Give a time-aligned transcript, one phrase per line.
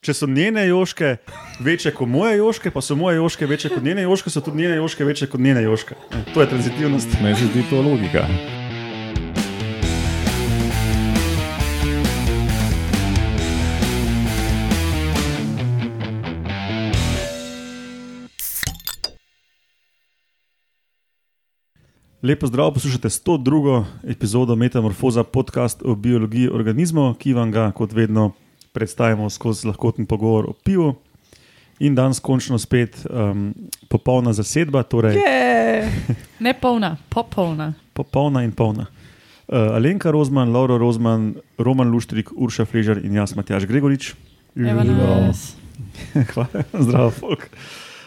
[0.00, 1.08] Če so njene joške
[1.60, 4.78] večje kot moje joške, pa so moje joške večje kot njene joške, so tudi njene
[4.78, 5.94] joške večje kot njene joške.
[6.08, 7.18] E, To je transitivnost.
[7.20, 8.24] Meni se zdi to logika.
[22.22, 23.84] Lepo zdrav, poslušate 102.
[24.08, 28.32] epizodo Metamorfoza, podcast o biologiji organizmov, ki vam ga, kot vedno,
[28.72, 30.94] predstavimo skozi lahkoten pogovor o pivu.
[31.80, 33.54] In danes končno spet um,
[33.88, 35.92] popolna zasedba, torej Je.
[36.40, 37.72] Ne polna, popolna.
[37.92, 38.86] popolna in polna.
[39.48, 44.14] Uh, Alenka Rozman, Laura Rozman, Roman Luštrik, Urša Fležer in jaz, Matjaš Gregorič.
[46.34, 47.48] Hvala, zdravo, folk.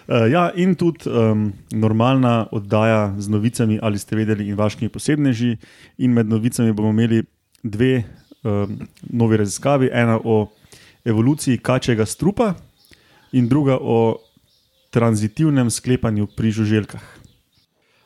[0.08, 5.58] Uh, ja, in tudi um, normalna oddaja z novicami, ali ste vedeli, in vaškimi posebneži.
[5.98, 7.23] In med novicami bomo imeli
[7.64, 8.04] dve
[8.44, 10.48] um, novi raziskavi: ena o
[11.06, 12.54] evoluciji kačjega strupa,
[13.32, 14.18] in druga o
[14.90, 17.02] tranzitivnem sklepanju pri žuželkah.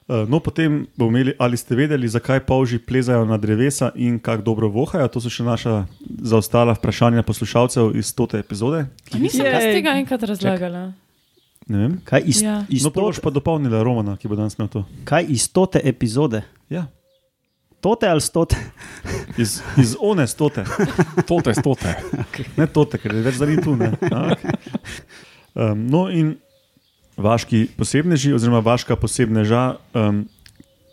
[0.08, 4.42] Uh, No, potem bomo imeli, ali ste vedeli, zakaj polži plezajo na drevesa in kako
[4.42, 5.08] dobro vohajo.
[5.08, 5.84] To so še naša
[6.22, 8.86] zaostala vprašanja poslušalcev iz tote epizode.
[9.12, 10.94] A Nisem jaz tega enkrat razlagala.
[11.68, 12.00] Ne vem.
[12.06, 12.64] Kaj iz, Ja.
[12.70, 14.86] iz, No, to, boš pa dopolnila Romana, ki bo danes imel to.
[15.04, 16.40] kaj iz tote epizode?
[16.70, 16.88] Ja.
[17.80, 18.58] Tote ali stote?
[19.38, 20.64] Iz, iz one stote,
[21.22, 21.94] Stote, stote.
[22.56, 23.76] ne tote, ker je več zdaj tu.
[23.76, 23.92] ne.
[24.04, 24.52] A, okej.
[25.54, 26.36] Um, no, in
[27.16, 29.62] vaški posebneži, oziroma vaška posebneža,
[29.94, 30.24] um,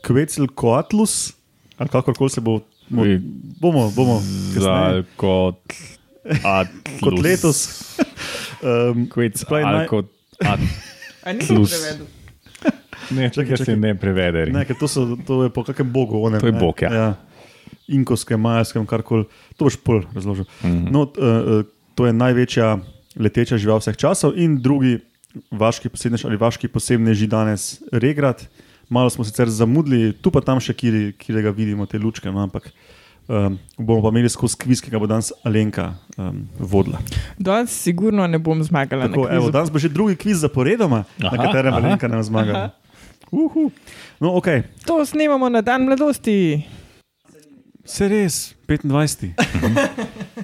[0.00, 1.32] Kvecel Koatlus,
[1.77, 3.16] ali kakorkoli se bo, bo Oj.
[3.60, 4.18] bomo, bomo
[4.55, 4.77] Za
[5.16, 5.60] kot
[6.38, 7.00] atlus.
[7.00, 7.58] kot letos.
[8.64, 10.06] Um, Kvec, Se pravi, ali naj- kot
[10.40, 10.60] at,
[11.22, 12.06] A nisem prevedel.
[13.10, 14.47] Ne, Čakaj, čakaj, ne prevede.
[14.52, 16.16] Ne, to, so, to je po kakem bogu.
[16.22, 16.60] Onem, To je ne.
[16.60, 16.91] bog, ja.
[16.92, 17.08] ja.
[17.88, 19.27] Inkoskem, majskem, karkoli.
[19.56, 20.44] To boš pol razložil.
[20.64, 20.88] Mhm.
[20.88, 22.78] No, t- uh, to je največja
[23.14, 24.98] leteča žival vseh časov, in drugi
[25.50, 28.46] vaški posebnež ali vaški posebneži danes regrat.
[28.88, 32.42] Malo smo sicer zamudili, tu pa tam še kiri, kjer ga vidimo, te lučke, no,
[32.45, 32.68] ampak
[33.27, 37.01] um, bomo pa imeli skozi kviz, ki ga bo danes Alenka um, vodila.
[37.40, 39.08] Danes sigurno ne bom zmagala.
[39.08, 41.80] Tako, evo, danes bo že drugi kviz zaporedoma, aha, na Aha, katerem aha.
[41.80, 42.64] Alenka ne bo zmagala.
[43.30, 43.70] Uhu.
[44.20, 44.62] No, okay.
[44.86, 46.67] To snemamo na dan mladosti.
[47.85, 49.35] Se res, 25.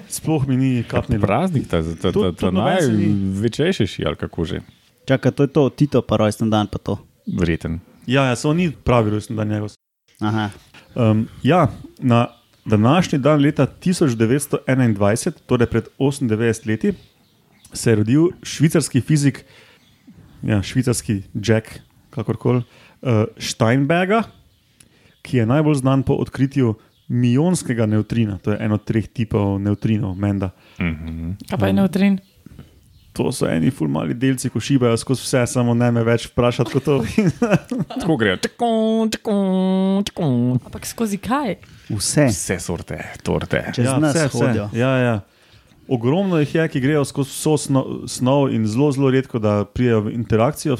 [0.07, 1.25] Sploh mi ni kapnilo.
[1.25, 2.59] Praznik, ta, ta, ta, ta, ta ni.
[2.59, 4.61] največejši, ali kako že.
[5.09, 6.99] Čakaj, to je to, Tito pa rojsten dan pa to.
[7.25, 7.81] Vreten.
[8.05, 9.73] Ja, ja, samo ni pravi rojsten dan njegov.
[10.21, 10.49] Aha.
[10.95, 12.27] Um, ja, na
[12.65, 16.93] današnji dan leta 1921, torej pred 98 leti,
[17.73, 19.45] se je rodil švicarski fizik,
[20.43, 22.61] ja, švicarski Jack, kakorkoli,
[23.01, 24.23] uh, Steinberga,
[25.21, 26.75] ki je najbolj znan po odkritju
[27.11, 28.37] mionskega neutrina.
[28.43, 30.51] To je eno od treh tipov neutrinov, menda.
[30.79, 31.31] Mhm.
[31.49, 32.19] Kaj pa je neutrin?
[33.11, 36.85] To so eni fulmali delci, ko šibajo skozi vse, samo ne me več vprašati kot
[36.87, 36.93] to.
[37.99, 38.37] Tako gre.
[38.39, 38.69] Tako,
[39.11, 39.33] tako,
[40.07, 40.29] tako.
[40.55, 41.57] Ampak skozi kaj?
[41.89, 43.65] Vse, Vse sorte, torte.
[43.75, 44.69] čez ja, nas hodijo.
[44.71, 45.17] Ja, ja.
[45.91, 50.05] Ogromno jih je, ki grejo skozi vso sno, snov in zelo, zelo redko, da pridejo
[50.07, 50.79] v interakcijo.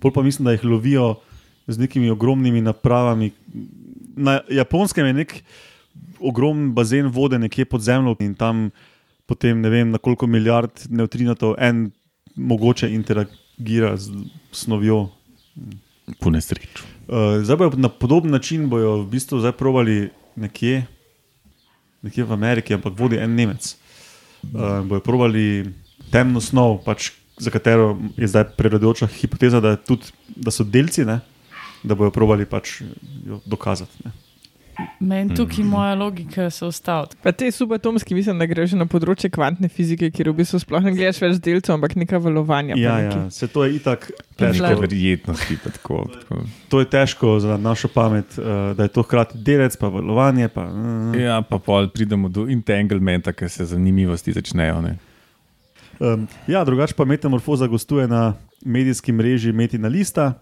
[0.00, 1.14] Pol pa mislim, da jih lovijo
[1.66, 3.30] z nekimi ogromnimi napravami.
[4.16, 5.34] Na japonskem je nek
[6.20, 8.70] ogromen bazen vode nekje pod zemljo in tam
[9.26, 11.90] potem ne vem, na koliko milijard nevtrinatov en
[12.36, 15.08] mogoče interagira z snovjo.
[16.20, 16.80] Pune sreč.
[17.08, 20.86] Uh, zdaj bojo na podoben način bojo v bistvu zdaj provali nekje,
[22.02, 23.74] nekje v Ameriki, ampak vodi en Nemec.
[24.42, 25.44] Uh, bojo provali
[26.12, 31.20] temno snov, pač, za katero je zdaj prevladujoča hipoteza, da, tudi, da so delci, ne?
[31.80, 32.80] da bojo provali pač
[33.24, 34.02] jo dokazati.
[34.04, 34.10] Ne?
[35.00, 37.08] Meni tukaj moja logika se ustavlja.
[37.22, 40.80] Pa te subatomski, mislim, da gre že na področje kvantne fizike, kjer v bistvu sploh
[40.80, 42.74] ne gledaš več delcev, ampak neka valovanja.
[42.74, 44.06] pa Ja, neki- ja, se to je itak
[44.36, 44.80] Težko težko.
[44.80, 45.56] verjetnosti.
[45.56, 46.38] pa Tako, tako.
[46.68, 50.48] To je težko za našo pamet, uh, da je to hkrati delec, pa valovanje.
[50.48, 54.80] Pa, uh, Ja, pa pol pridemo do entanglementa, ker se zanimivosti začnejo.
[54.80, 54.98] Ne?
[56.00, 58.34] Um, ja, drugače pa Metamorfoza gostuje na
[58.64, 60.32] medijski mreži Metina Lista,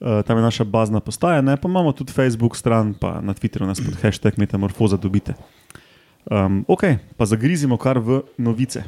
[0.00, 1.56] uh, tam je naša bazna postaja, ne?
[1.56, 5.34] pa imamo tudi Facebook stran, pa na Twitterju nas pod hashtag Metamorfoza dobite.
[6.30, 6.82] Um, ok,
[7.16, 8.82] pa zagrizimo kar v novice.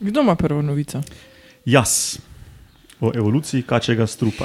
[0.00, 1.00] Kdo ima prvo novico?
[1.64, 2.18] Jaz
[3.00, 4.44] o evoluciji kačjega strupa.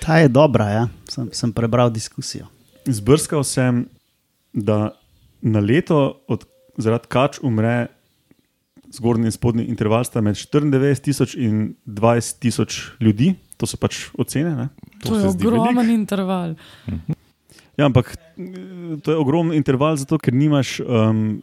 [0.00, 0.88] Ta je dobra, ja.
[1.08, 2.46] sem, sem prebral diskusijo.
[2.86, 3.84] Zbrskal sem,
[4.52, 4.92] da
[5.42, 6.44] na leto od,
[6.80, 7.88] zaradi kač umre
[8.90, 14.08] zgornji in spodnji interval sta med 94 tisoč in 20 tisoč ljudi, to so pač
[14.18, 14.54] ocene.
[14.56, 14.66] Ne?
[15.04, 15.94] To je se zdi ogromen veliko.
[15.94, 16.56] interval.
[17.78, 18.16] Ja, ampak
[19.04, 21.40] to je ogromen interval, zato ker nimaš um,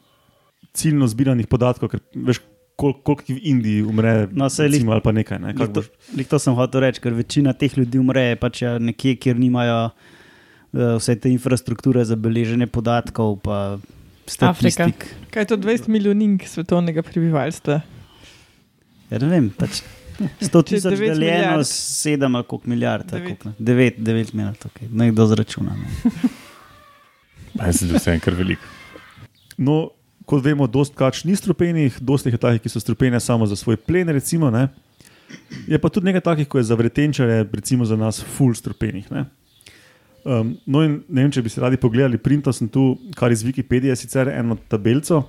[0.76, 2.42] ciljno zbiranih podatkov, ker veš,
[2.78, 5.40] kol, koliko v Indiji umre, No, recimo, ali pa nekaj.
[5.40, 5.56] Ne?
[5.56, 5.84] Lih Kako to,
[6.20, 9.90] lih to sem hotel reči, ker večina teh ljudi umre pač ja, nekje, kjer nimajo
[10.74, 13.78] vse te infrastrukture za beleženje podatkov, pa
[14.28, 15.08] statistik.
[15.32, 17.82] Kaj je to 20 milijonink svetovnega prebivalstva?
[19.10, 19.82] Ja, ne vem, pač
[20.42, 23.12] 100 Čez tisoč deljeno s 7 ali koliko milijard.
[23.12, 23.46] Devet.
[23.60, 24.88] 9, 9 milijard, okay.
[24.92, 25.76] nekdo zračuna.
[25.76, 26.12] Ne.
[27.66, 28.60] Jaz se vse en kar velik.
[29.58, 29.90] No,
[30.26, 33.56] kot vemo, dosti kač ni strupenih, dosti jih je takih, ki so strupene samo za
[33.56, 34.10] svoj plen.
[34.10, 34.68] Recimo, ne.
[35.68, 39.12] je pa tudi nekaj takih, ko je za vretenčare, recimo za nas, full strupenih.
[39.12, 39.26] Ne.
[40.26, 43.44] Um, no, in ne vem, če bi si radi pogledali, printal sem tu, kar iz
[43.48, 45.24] Wikipedije, sicer eno tabelico.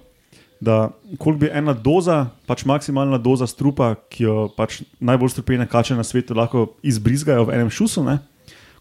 [0.61, 0.89] Da,
[1.23, 6.03] koliko bi ena doza, pač maksimalna doza strupa, ki jo pač najbolj strupene kače na
[6.03, 8.19] svetu lahko izbrizgajo v enem šusu, ne?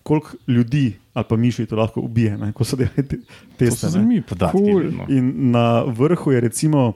[0.07, 2.49] koliko ljudi ali pa miši to lahko ubije, ne?
[2.55, 3.79] ko so delali te To teste.
[3.79, 3.91] so ne.
[3.91, 4.57] zanimivi podatki.
[4.57, 4.83] Cool.
[4.83, 5.05] vedno.
[5.09, 6.93] In na vrhu je recimo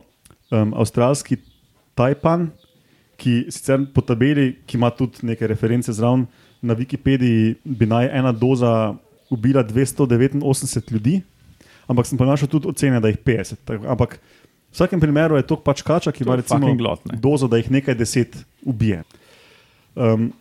[0.49, 1.37] um, avstralski
[1.93, 2.49] Tajpan,
[3.17, 6.25] ki sicer po tabeli, ki ima tudi neke reference zraven,
[6.61, 8.93] na Wikipediji bi naj ena doza
[9.29, 11.21] ubila 289 ljudi,
[11.87, 13.63] ampak sem pa našel tudi ocene, da jih 50.
[13.65, 17.17] Tako, ampak v vsakem primeru je to pač kača, ki ima recimo fucking lot, ne.
[17.19, 19.03] dozo, da jih nekaj deset ubije.
[19.95, 20.31] Um,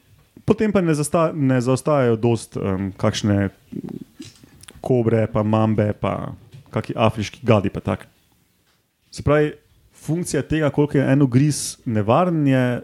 [0.45, 3.51] potem pa ne, zasta, ne zaostajajo dost um, kakšne
[4.81, 6.35] kobre, pa mambe, pa
[6.71, 7.71] kakšni afriški gadi.
[7.71, 8.07] Tak.
[9.11, 9.55] Se pravi,
[10.01, 12.83] funkcija tega, koliko je eno gris nevaren, je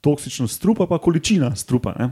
[0.00, 1.94] toksičnost strupa, pa količina strupa.
[1.98, 2.10] Ne?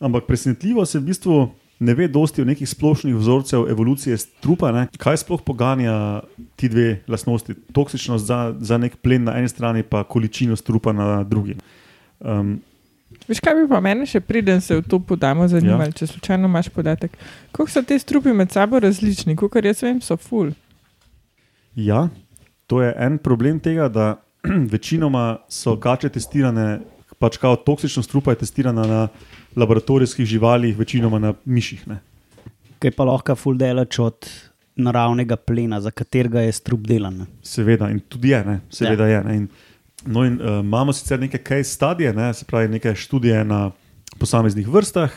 [0.00, 1.50] Ampak presenetljivo se v bistvu
[1.80, 4.86] ne ve dosti o nekih splošnih vzorcev evolucije strupa, ne?
[4.98, 6.22] kaj sploh poganja
[6.56, 7.54] ti dve lastnosti.
[7.72, 11.56] Toksičnost za, za nek plen na eni strani, pa količino strupa na drugi.
[12.20, 12.60] Um,
[13.28, 15.96] Veš, kaj bi pa mene še priden se v to podamo zanimalo, ja.
[15.98, 17.16] če slučajno imaš podatek.
[17.52, 20.52] Kako so te strupi med sabo različni, kot jaz vem, so full.
[21.74, 22.08] Ja,
[22.66, 24.14] to je en problem tega, da
[24.74, 26.80] večinoma so kače testirane,
[27.20, 29.00] pač kao toksičnost strupa je testirana na
[29.56, 31.84] laboratorijskih živalih, večinoma na miših.
[31.88, 32.00] Ne.
[32.80, 34.28] Kaj pa lahko ful delač od
[34.80, 37.18] naravnega plena, za katerega je strup delan.
[37.24, 37.26] ne.
[37.42, 38.60] Seveda, in tudi je, ne.
[38.72, 39.18] seveda ja.
[39.18, 39.24] je.
[39.24, 39.36] Ne.
[39.36, 39.48] In,
[40.06, 43.70] no, in uh, imamo sicer neke case studije, ne, se pravi, neke študije na
[44.18, 45.12] posameznih vrstah,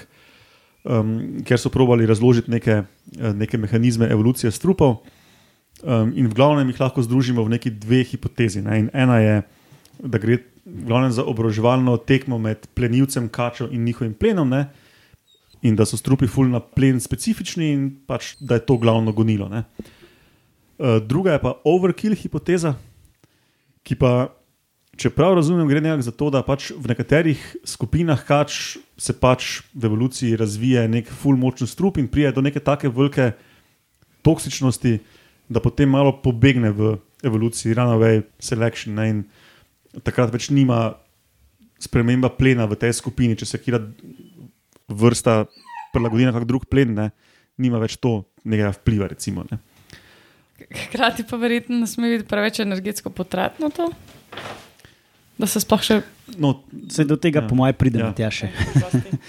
[0.83, 1.15] um,
[1.47, 4.97] kjer so probali razložiti neke, eh, neke mehanizme evolucije strupov.
[5.83, 8.61] Um, in v glavnem jih lahko združimo v neki dve hipotezi.
[8.61, 8.79] Ne.
[8.79, 9.41] In ena je,
[10.03, 14.50] da gre glavnem za obroževalno tekmo med plenilcem, kačo in njihovim plenom.
[14.50, 14.68] Ne.
[15.62, 19.48] In da so strupi ful na plen specifični, in pač, da je to glavno gonilo.
[19.50, 19.63] Ne.
[20.77, 22.74] Uh, druga je pa overkill hipoteza,
[23.83, 24.33] ki pa,
[25.00, 29.62] če prav razumem, gre nekako za to, da pač v nekaterih skupinah kač se pač
[29.74, 33.31] v evoluciji razvije nek full močen strup in prije do neke take velike
[34.24, 34.98] toksičnosti,
[35.51, 38.95] da potem malo pobegne v evoluciji, runaway selection.
[38.95, 39.24] Ne, in
[40.01, 40.95] takrat več nima
[41.80, 43.80] sprememba plena v tej skupini, če se kira
[44.88, 45.44] vrsta
[45.94, 47.10] prilagodi na kak drug plen, ne,
[47.57, 49.07] nima več to nekega vpliva.
[49.12, 49.60] Recimo, ne.
[50.63, 53.90] Hkrati pa verjetno ne sme biti preveč energetsko potratno to.
[55.38, 56.01] Da se sploh še.
[56.38, 57.48] No, Se do tega, Ja.
[57.50, 58.13] po mojem, pridemo Ja.
[58.13, 58.16] ja.
[58.16, 58.48] tja še.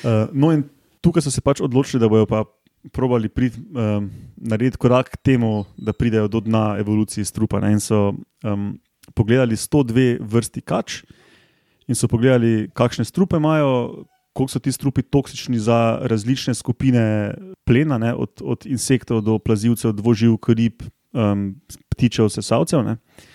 [0.05, 0.65] Uh, no, in
[1.01, 2.45] tukaj so se pač odločili, da bodo pa
[2.93, 7.57] probali prid, um, narediti korak k temu, da pridejo do dna evolucije strupa.
[7.63, 7.73] Ne?
[7.73, 8.13] In so
[8.45, 8.75] um,
[9.15, 11.03] pogledali 102 vrsti kač
[11.89, 17.35] in so pogledali, kakšne strupe imajo, koliko so ti strupi toksični za različne skupine
[17.65, 18.15] plena, ne?
[18.15, 20.83] od, od insektov do plazilcev, dvoživk, rib,
[21.13, 21.55] um,
[21.93, 22.83] ptičev, sesalcev.
[22.83, 22.97] Ne?
[22.97, 23.35] Uh,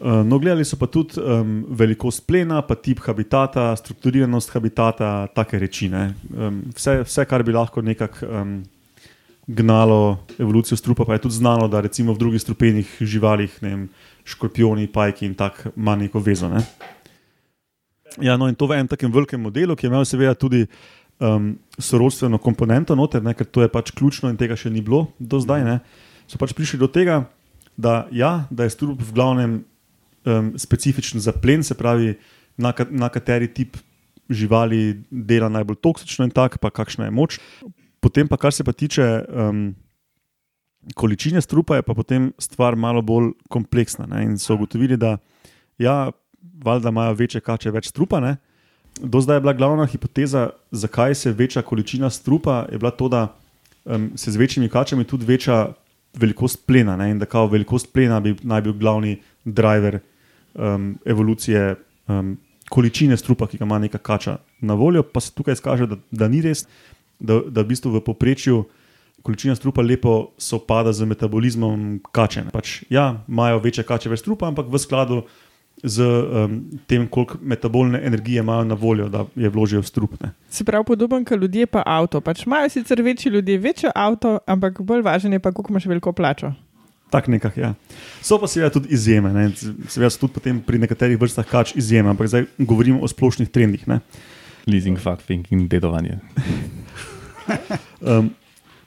[0.00, 5.90] No, gledali so pa tudi um, velikost plena, pa tip habitata, strukturiranost habitata, take reči.
[5.92, 6.14] ne.
[6.32, 8.54] Um, vse, vse, kar bi lahko nekako um,
[9.46, 13.88] gnalo evolucijo strupa, pa je tudi znano, da recimo v drugih strupenih živalih, ne vem,
[14.24, 16.48] škorpioni, pajki in tako ima neko vezo.
[16.48, 16.62] Ne.
[18.18, 20.64] Ja, no, in to v enem takem velikem modelu, ki je imel seveda tudi
[21.20, 25.08] um, sorodstveno komponento noter, ne, ker to je pač ključno in tega še ni bilo
[25.18, 25.66] do zdaj.
[25.66, 25.78] Ne,
[26.26, 27.22] so pač prišli do tega,
[27.78, 32.16] da, ja, da je strup v glavnem um, specifičen za plen, se pravi,
[32.60, 33.78] na, ka, na kateri tip
[34.30, 37.38] živali dela najbolj toksično in tako, pa kakšna je moč.
[38.00, 39.70] Potem pa, kar se pa tiče um,
[40.94, 44.06] količine strupa, je pa potem stvar malo bolj kompleksna.
[44.06, 44.24] Ne?
[44.24, 45.18] In so ugotovili, da
[45.78, 46.10] ja,
[46.64, 48.20] valjda imajo večje kače več strupa.
[48.20, 48.36] Ne?
[49.00, 53.26] Do zdaj je bila glavna hipoteza, zakaj se veča količina strupa, je bila to, da
[53.84, 55.72] um, se z večjimi kačami tudi veča
[56.14, 57.10] velikost plena ne?
[57.10, 60.00] in da kao velikost plena bi naj bil glavni driver
[60.54, 61.74] um, evolucije
[62.08, 62.36] um,
[62.70, 66.28] količine strupa, ki ga ima neka kača na voljo, pa se tukaj izkaže, da, da
[66.28, 66.66] ni res,
[67.18, 68.64] da, da v bistvu v povprečju
[69.22, 72.44] količina strupa lepo sovpada z metabolizmom kače.
[72.44, 72.50] ne.
[72.50, 75.22] Pač, ja, imajo večje kače več strupa, ampak v skladu
[75.82, 80.16] z um, tem, koliko metabolne energije imajo na voljo, da je vložijo v strup.
[80.20, 80.32] Ne.
[80.50, 82.20] Se pravi, podoben kot ljudje, pa avto.
[82.20, 86.12] Pač imajo sicer večji ljudje večjo avto, ampak bolj važno je pa, koliko imaš veliko
[86.12, 86.52] plačo.
[87.10, 87.74] Tak nekak, ja.
[88.22, 89.32] So pa seveda tudi izjeme.
[89.32, 89.50] ne.
[89.88, 93.88] Seveda so tudi potem pri nekaterih vrstah kač izjeme, ampak zdaj govorimo o splošnih trendih.
[93.88, 94.00] Ne.
[94.66, 96.20] Leasing, fucking in dedovanje.
[98.00, 98.30] Um,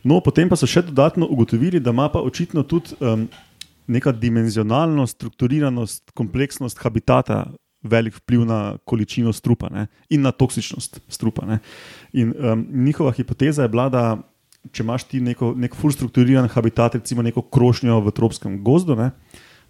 [0.04, 3.28] no, potem pa so še dodatno ugotovili, da ima pa očitno tudi um,
[3.88, 7.46] neka dimenzionalnost, strukturiranost, kompleksnost habitata
[7.84, 11.46] velik vpliv na količino strupa ne, in na toksičnost strupa.
[11.46, 11.60] Ne.
[12.14, 14.04] In um, njihova hipoteza je bila, da
[14.72, 19.12] če imaš ti neko, nek full strukturiran habitat, recimo neko krošnjo v tropskem gozdu, ne,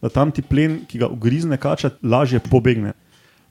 [0.03, 2.93] da tam ti plen, ki ga ugrizne kača, lažje pobegne.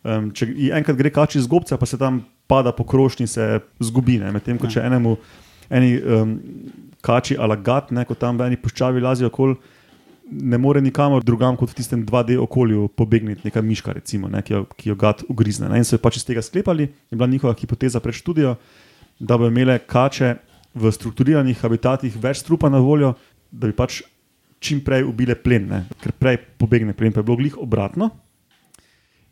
[0.02, 3.46] Um, če enkrat gre kači iz gobca, pa se tam pada po krošnji, se
[3.82, 4.18] zgubi.
[4.34, 5.16] Medtem ko če enemu,
[5.72, 6.34] eni um,
[7.02, 9.56] kači alagat, ne, ko tam v eni puščavi lazijo okoli,
[10.32, 14.54] ne more nikamor drugam kot v tistem 2D okolju pobegniti, neka miška, recimo, ne, ki,
[14.54, 15.68] jo, ki jo gad ugrizne.
[15.68, 15.82] Ne.
[15.82, 18.54] In so pač iz tega sklepali, je bila njihova hipoteza pred študijo,
[19.20, 20.36] da bo imele kače
[20.74, 23.12] v strukturiranih habitatih več strupa na voljo,
[23.50, 24.00] da bi pač
[24.62, 28.12] čim prej ubile plen, ne, ker prej pobegne plen, pa je bilo glih obratno.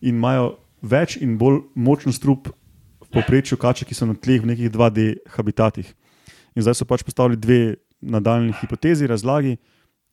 [0.02, 4.52] In imajo več in bolj močen strup v povprečju kače, ki so na tleh v
[4.52, 5.88] nekih 2D habitatih.
[6.56, 7.60] In zdaj so pač postavili dve
[8.00, 9.56] nadaljni hipotezi, razlagi,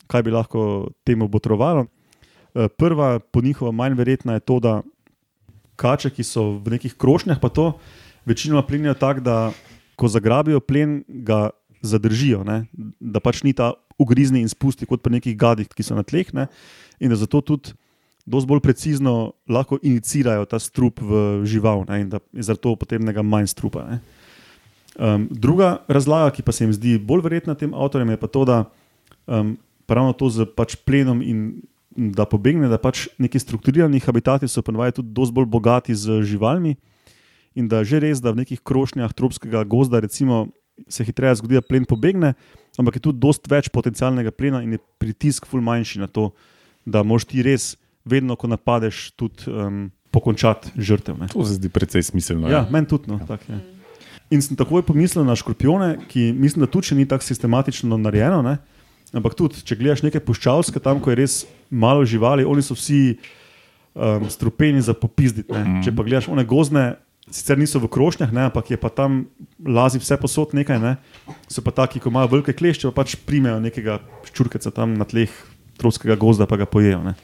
[0.08, 1.88] kaj bi lahko temu botrovalo.
[2.56, 4.82] Eh, Prva, po njihovo manj verjetna, je to, da
[5.76, 7.78] kače, ki so v nekih krošnjah, pa to
[8.26, 9.52] večinoma plenijo tako, da
[9.96, 11.50] ko zagrabijo plen, ga
[11.82, 12.66] zadržijo, ne?
[13.00, 16.30] da pač ni ta ugrizni in spusti kot pri nekih gadih, ki so na tleh,
[16.34, 16.48] ne?
[17.00, 17.74] in da zato tudi
[18.28, 19.14] dosti bolj precizno
[19.50, 22.02] lahko inicirajo ta strup v žival ne?
[22.04, 23.86] in zato potem nekaj manj strupa.
[23.88, 24.02] Ne?
[24.98, 28.46] Um, druga razlaga, ki pa se jim zdi bolj verjetna tem avtorjem, je pa to,
[28.50, 28.58] da
[29.30, 29.54] um,
[29.88, 31.62] ravno to z pač plenom in
[31.98, 36.76] da pobegne, da pač neki strukturirani habitati so ponovadi tudi dosti bolj bogati z živalmi.
[37.58, 40.48] In da že res, da v nekih krošnjah tropskega gozda recimo,
[40.90, 42.34] se hitreje zgodi, da plen pobegne,
[42.78, 46.30] ampak je tudi dosti več potencialnega plena in je pritisk ful manjši na to,
[46.86, 47.76] da moš ti res
[48.06, 51.18] vedno, ko napadeš, tudi um, pokončati žrtev.
[51.18, 51.30] Ne.
[51.34, 52.50] To se zdi precej smiselno.
[52.50, 53.10] Ja, meni tudi.
[53.10, 53.58] No, tak, je.
[54.34, 58.42] In sem takoj pomislil na škorpione, ki mislim, da tudi ni tako sistematično narejeno.
[58.44, 58.58] Ne?
[59.16, 61.36] Ampak tudi, če gledaš neke puščavske, tam, ko je res
[61.72, 63.18] malo živali, oni so vsi
[63.96, 65.54] um, strupeni za popizditi.
[65.54, 65.84] Mm.
[65.86, 66.98] Če pa gledaš one gozne,
[67.32, 69.26] sicer niso v krošnjah, ne, ampak je pa tam
[69.64, 70.96] lazi vse posod nekaj, ne,
[71.52, 75.32] so pa taki, ko imajo velike klešče, pa pač primejo nekega ščurkeca tam na tleh
[75.80, 77.00] tropskega gozda, pa ga pojejo.
[77.04, 77.16] Ne.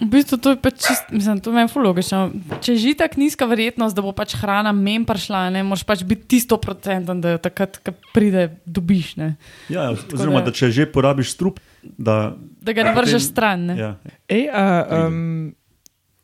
[0.00, 2.32] V bistvu to je pač čist, mislim, to meni ful logično.
[2.64, 6.02] Če je že tako nizka verjetnost, da bo pač hrana menj prišla, ne moraš pač
[6.08, 9.14] biti ti 100%, da jo takrat, ko pride, dobiš.
[9.20, 9.28] Ne.
[9.68, 12.32] Ja, oziroma, da če že porabiš strup, da,
[12.62, 13.68] Da ga ne vržeš stran.
[13.68, 13.76] Ne.
[13.76, 13.90] Ja,
[14.30, 14.64] Ej, a,
[15.06, 15.52] um,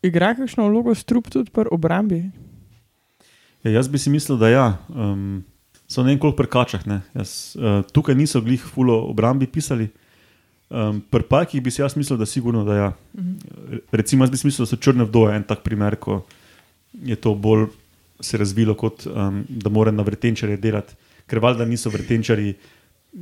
[0.02, 2.24] igra kakšno vlogo strup tudi pri obrambi?
[3.66, 4.66] Ja, jaz bi si mislil, da ja.
[4.88, 5.42] Um,
[5.90, 6.86] so ne vem, koliko pri kačah.
[6.86, 7.02] ne.
[7.18, 9.90] Jaz, uh, tukaj niso glih fulo obrambi pisali.
[10.68, 12.88] Um, pri pajkih bi si jaz mislil, da sigurno da ja.
[13.16, 13.78] Mhm.
[13.92, 16.22] Recimo, jaz bi mislil, da so črne vdoje en tak primer, ko
[16.92, 17.68] je to bolj
[18.20, 20.96] se razvilo, kot um, da mora na vrtenčarje delati,
[21.26, 22.54] ker valjda niso vrtenčari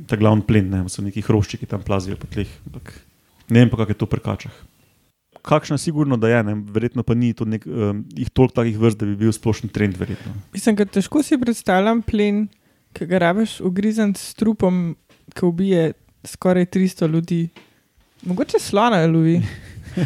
[0.07, 2.49] ta glavni plen, ne, so neki hrošči, ki tam plazijo po tleh.
[2.67, 2.91] Ampak
[3.53, 4.55] ne vem pa, kako je to pri kačah.
[5.47, 8.99] Kakšna sigurno da je, ne, verjetno pa ni to nek, um, jih toliko takih vrst,
[8.99, 10.33] da bi bil splošen trend, verjetno.
[10.55, 12.47] Mislim, da težko si predstavljam plen,
[12.97, 14.97] ki ga rabiš ugrizen s trupom,
[15.37, 15.93] ki ubije
[16.27, 17.49] skoraj 300 ljudi.
[18.27, 19.41] Mogoče slona je lovi.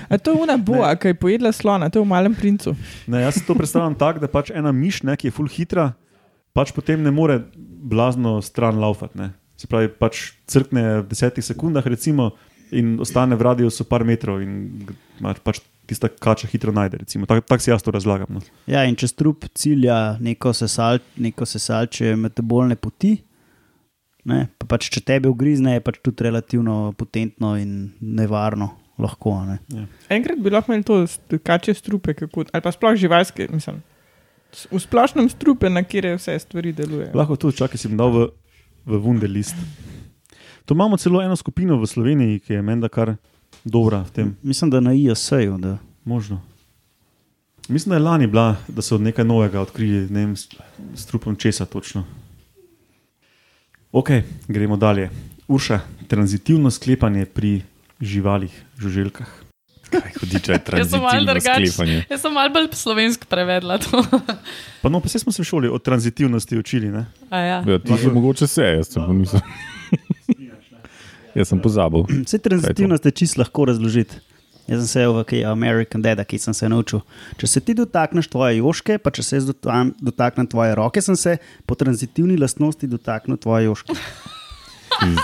[0.10, 2.75] A to je una boa, ki je pojedla slona, to je v malem princu.
[3.12, 5.92] Ne, jaz si to predstavljam tako, da pač ena miš, ne, ki je full hitra,
[6.56, 7.42] pač potem ne more
[7.92, 9.20] blazno stran laufati.
[9.20, 9.32] Ne.
[9.60, 12.32] Se pravi, pač crkne v desetih sekundah, recimo,
[12.72, 14.88] in ostane v radiju par metrov, in
[15.44, 15.60] pač
[15.92, 16.98] tista kača hitro najde.
[17.04, 17.25] recimo.
[17.25, 18.28] Tako tak si jaz to razlagam.
[18.30, 18.42] No.
[18.68, 23.18] Ja, in če strup cilja neko, sesal, neko sesalče metabolne poti,
[24.30, 28.78] ne, pa pač če tebe ugrizne, je pač tudi relativno potentno in nevarno.
[29.01, 29.88] Lahko, ne.
[30.13, 33.80] Enkrat bi lahko imeli to, st- kače strupe, kako, ali pa sploh živalske, mislim.
[34.70, 37.10] V splošnem strupe, na kjer vse stvari delujejo.
[37.18, 38.28] Lahko tudi, čakaj, si bom dal v,
[38.86, 39.58] v Wunderlist.
[40.70, 43.16] To imamo celo eno skupino v Sloveniji, ki je menda kar
[43.63, 44.36] dobra v tem.
[44.44, 45.58] Mislim, da na IAS-ju.
[45.58, 45.78] Da...
[46.06, 46.42] Možno.
[47.72, 50.51] Mislim, da je lani bila, da so nekaj novega odkrili, ne vem, s,
[50.94, 52.04] s trupom česa točno.
[53.92, 54.10] Ok,
[54.48, 55.10] gremo dalje.
[55.48, 57.62] Urša, tranzitivno sklepanje pri
[58.00, 59.28] živalih, žuželkah.
[59.92, 62.04] Kaj hudiče sem tranzitivno sklepanje.
[62.10, 64.04] Jaz sem malo bolj slovensko prevedla to.
[64.82, 66.88] Pa no, pa se smo se v šoli o tranzitivnosti učili.
[66.88, 67.06] Ne?
[67.30, 67.64] A ja.
[67.68, 69.42] Ja, ti si mogoče se, jaz se pa nisem.
[71.36, 72.04] Jaz sem pozabil.
[72.24, 74.16] Vse tranzitivnost je čisto lahko razložiti.
[74.72, 77.01] Jaz sem se v American Dad, ki sem se naučil.
[77.38, 81.16] Če se ti dotakneš tvoje joške, pa če se jaz dotam- dotaknem tvoje roke, sem
[81.16, 81.38] se
[81.68, 83.94] po tranzitivni lastnosti dotaknil tvoje joške.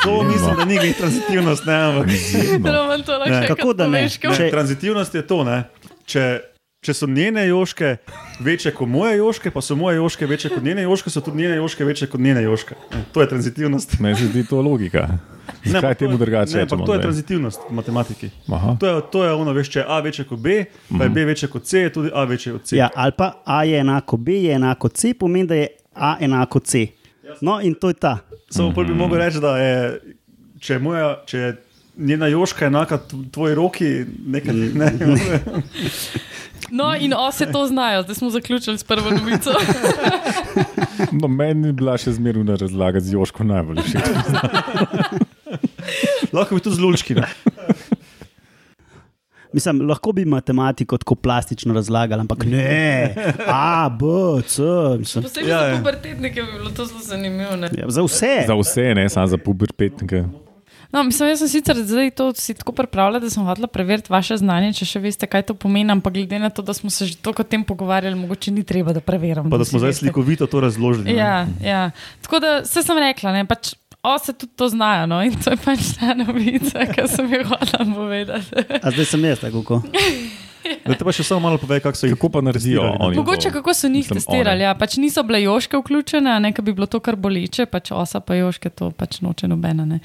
[0.04, 2.18] To mislim, da ni glih tranzitivnost, ne, ampak Ne.
[2.18, 2.40] še
[3.36, 4.02] enkrat Kako da ne?
[4.08, 5.44] ne, tranzitivnost je to.
[5.44, 5.58] Ne?
[6.06, 6.24] Če,
[6.80, 7.96] če so njene joške
[8.40, 11.56] večje kot moje joške, pa so moje joške večje kot njene joške, so tudi njene
[11.56, 12.76] joške večje kot njene joške.
[12.92, 14.00] Ne, To je tranzitivnost.
[14.00, 15.08] Meni se zdi to logika.
[15.08, 15.18] Ne,
[15.66, 17.02] Zakaj ampak to temu je- drugače Ne, to je zdaj?
[17.02, 18.30] tranzitivnost v matematiki.
[18.50, 18.76] Aha.
[18.80, 21.26] To je, to je ono, veš, če je A večje kot B, pa je B
[21.26, 22.76] večje kot C, je tudi A večje od C.
[22.76, 26.60] Ja, ali pa A je enako B, je enako C, pomeni, da je A enako
[26.62, 26.88] C.
[27.42, 28.18] No, in to je ta.
[28.50, 30.00] Samo prvi bi mogel reči, da je,
[30.60, 31.56] če je, moja, če je
[31.98, 33.90] njena joška enaka tv- tvoji roki,
[34.28, 34.92] nekaj ne.
[36.70, 39.52] No, in ose to znajo, zdaj smo zaključili s prvo novico.
[41.12, 44.02] No, meni je bila še zmerna razlaga z Joško najbolj všeč.
[46.34, 47.16] Lahko bi tudi z lučki.
[47.16, 47.28] ne.
[49.54, 53.16] Mislim, lahko bi matematiko tako plastično razlagali, ampak ne,
[53.48, 54.06] A, B,
[54.44, 54.62] C.
[55.00, 55.78] Mislim, Posebej Ja, za ja.
[55.78, 57.56] pubertetnike bi bilo to zelo zanimivo.
[57.56, 57.70] ne.
[57.74, 58.44] ja, za vse.
[58.48, 60.24] Za vse, ne samo za pubertetnike.
[60.92, 64.38] No, mislim, jaz sem sicer zdaj to si tako pripravljala, da sem hotela preveriti vaše
[64.40, 67.18] znanje, če še veste, kaj to pomeni, ampak glede na to, da smo se že
[67.20, 69.50] toliko o tem pogovarjali, mogoče ni treba, da preverjam.
[69.52, 70.06] Pa da smo zdaj veste.
[70.06, 71.12] slikovito to razložili.
[71.12, 71.18] ne.
[71.20, 71.92] Ja, ja.
[72.22, 75.06] Tako da se sem rekla, ne, pač ose tudi to znajo.
[75.08, 78.66] No, in to je pač ta novica, ki sem jo hotela povedati.
[78.82, 79.84] A zdaj sem jaz, tako kot.
[80.86, 83.18] Da te pa še samo malo povej, kako so jih Kako pa naredijo oni?
[83.18, 83.54] Mogoče to?
[83.54, 84.56] kako so njih Mislim, testirali.
[84.56, 84.64] one.
[84.64, 84.76] Ja.
[84.76, 88.20] Pač niso bile joške vključene, a ne da bi bilo to kar boleče, pač osa
[88.20, 89.86] pa joške, to pač noče nobena.
[89.86, 90.00] Ne.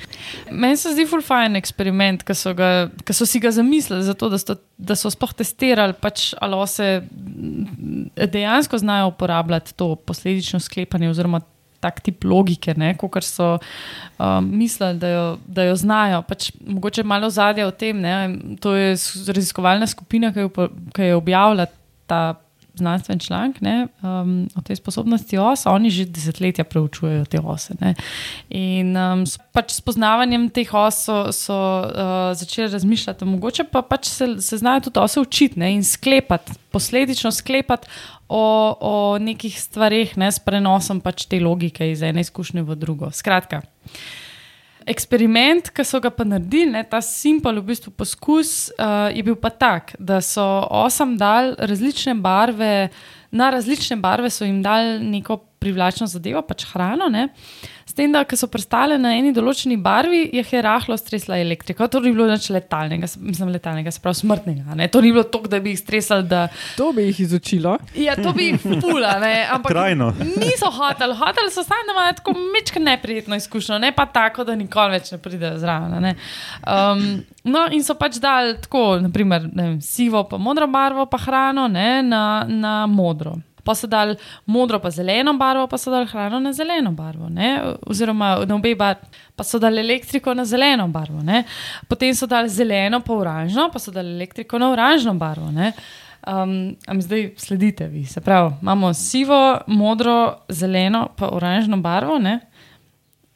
[0.51, 4.29] Meni se zdi full fajn eksperiment, ki so, ga- ki so si ga zamislili, zato,
[4.29, 10.61] da, so, da so sploh testirali, pač, ali ose mm, dejansko znajo uporabljati to posledično
[10.61, 11.41] sklepanje oziroma
[11.83, 16.23] tak tip logike, kot so um, mislili, da jo, da jo znajo.
[16.29, 18.01] Pač, mogoče malo zadje o tem.
[18.01, 18.17] Ne?
[18.63, 18.95] To je
[19.35, 21.67] raziskovalna skupina, ki je, ki je objavila
[22.07, 22.23] ta
[22.75, 27.75] znanstven članek ne, um, o tej sposobnosti os, oni že desetletja preučujejo te ose.
[27.81, 27.95] Ne.
[28.51, 34.09] In um, pač s poznavanjem teh os so, so uh, začeli razmišljati, mogoče pa pač
[34.09, 37.89] se, se znajo tudi ose učiti ne, in sklepati, posledično sklepati
[38.29, 43.13] o, o nekih stvareh ne, s prenosom pač te logike iz ene izkušnje v drugo.
[43.13, 43.63] Skratka.
[44.87, 49.37] Eksperiment, ki so ga pa naredili, ne, ta simpel v bistvu poskus, uh, je bil
[49.39, 52.91] pa tak, da so osam dal različne barve,
[53.33, 57.09] na različne barve so jim dali neko privlačno zadevo, pač hrano.
[57.09, 57.29] Ne.
[57.93, 61.85] S tem, da ko so prestale na eni določeni barvi, jih je rahlo stresla elektrika.
[61.93, 64.77] To ni bilo nič letalnega, mislim, letalnega, se pravi smrtnega.
[64.81, 64.87] Ne.
[64.89, 66.47] To ni bilo to, da bi jih stresali, da
[66.79, 67.75] To bi jih izučilo.
[68.01, 69.35] Ja, to bi jih fula, ne?
[69.59, 70.09] ampak Trajno.
[70.41, 74.57] niso hoteli, hoteli so samo, da imajo tako mečko neprijetno izkušnjo, ne pa tako, da
[74.57, 75.93] nikoli več ne pridejo zraven.
[75.93, 76.17] a ne.
[76.65, 77.07] Um,
[77.45, 81.69] no, in so pač dali tako, naprimer, ne vem, sivo, pa modro barvo, pa hrano
[81.69, 83.37] ne, na, na modro.
[83.65, 87.61] Pa so dali modro, pa zeleno barvo, pa so dali hrano na zeleno barvo, ne?
[87.87, 91.23] oziroma na obe barvi, pa so dali elektriko na zeleno barvo.
[91.23, 91.45] Ne?
[91.89, 95.51] Potem so dali zeleno, pa oranžno, pa so dali elektriko na oranžno barvo.
[95.51, 95.73] Ne?
[96.27, 98.05] Um, a mi zdaj sledite vi.
[98.05, 102.19] Se pravi, imamo sivo, modro, zeleno, pa oranžno barvo.
[102.19, 102.41] Ne?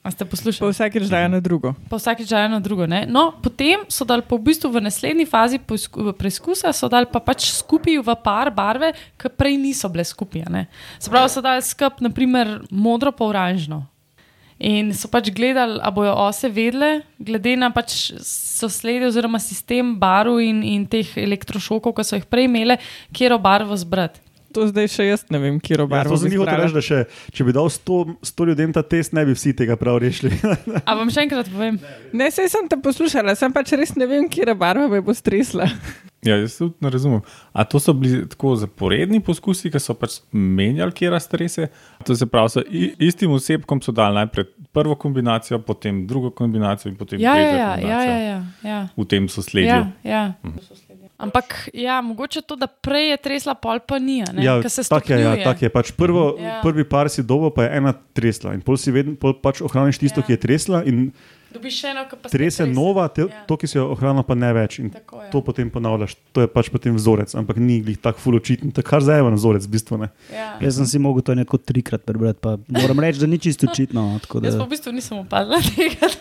[0.07, 0.71] A ste Pa poslušali?
[0.71, 1.75] vsakeč dajo na drugo.
[1.91, 2.87] Pa vsakeč dajo na drugo.
[2.87, 3.11] Ne?
[3.11, 7.51] No, potem so dali pa v bistvu v naslednji fazi preizkusa, so dali pa pač
[7.51, 10.47] skupaj v par barve, ki prej niso bile skupaj.
[10.47, 10.63] a ne.
[11.03, 13.83] Se pravi, so dali skup, naprimer, modro pa oranžno.
[14.63, 20.39] In so pač gledali, ali bojo ose vedle, glede na pač sosledje oziroma sistem barv
[20.39, 22.79] in, in teh elektrošokov, ki so jih prej imele,
[23.11, 24.23] kjer barvo zbrati.
[24.57, 26.11] To zdaj še jaz ne vem, kje Ja, barvo.
[26.11, 26.99] to sem jih hotel reči, da še,
[27.31, 30.33] če bi dal 100, 100 ljudem ta test, ne bi vsi tega prav rešili.
[30.83, 31.77] A vam še enkrat povem?
[32.11, 35.69] Ne, sej sem te poslušala, sem pač res ne vem, kje barva me bo stresla.
[36.23, 37.21] Ja, jaz tudi ne razumem.
[37.53, 41.69] A to so bili tako zaporedni poskusi, ki so pač menjali, kje raztrese?
[42.03, 46.91] To se pravi, so i- istim osebkom so dali najprej prvo kombinacijo, potem drugo kombinacijo
[46.91, 48.11] in potem Ja, ja, tretjo ja, ja, kombinacijo.
[48.11, 48.81] ja, ja, ja.
[48.97, 49.69] V tem sosledju.
[49.69, 50.25] Ja, ja.
[51.19, 54.21] Ampak ja, mogoče to, da prej je tresla, pol pa ni.
[54.21, 55.71] a ne, Ja, ker se tako je, ja, tak je.
[55.71, 56.45] Pač prvo, Ja.
[56.51, 56.61] ja.
[56.61, 58.53] Prvi par si dobo, pa je ena tresla.
[58.53, 60.23] In pol si vedno pol pač ohraniš tisto, Ja.
[60.23, 60.27] ja.
[60.27, 61.13] ki je tresla, in
[61.47, 63.33] Dobiš še eno, ki pa trese nova, te, Ja.
[63.33, 63.43] ja.
[63.47, 64.77] to, ki si jo ohranil, pa ne več.
[64.77, 65.31] In Tako je.
[65.31, 66.13] to potem ponavljaš.
[66.31, 68.69] To je pač potem vzorec, ampak ni glih tako fuločiten.
[68.69, 70.11] Je kar zdaj je vzorec, v bistvu ne.
[70.29, 70.59] Ja.
[70.61, 74.21] Jaz sem si mogel to neko trikrat prebrati, pa moram reči, da ni čisto očitno.
[74.21, 76.13] tako Jaz pa Da, v bistvu nisem opazila tega.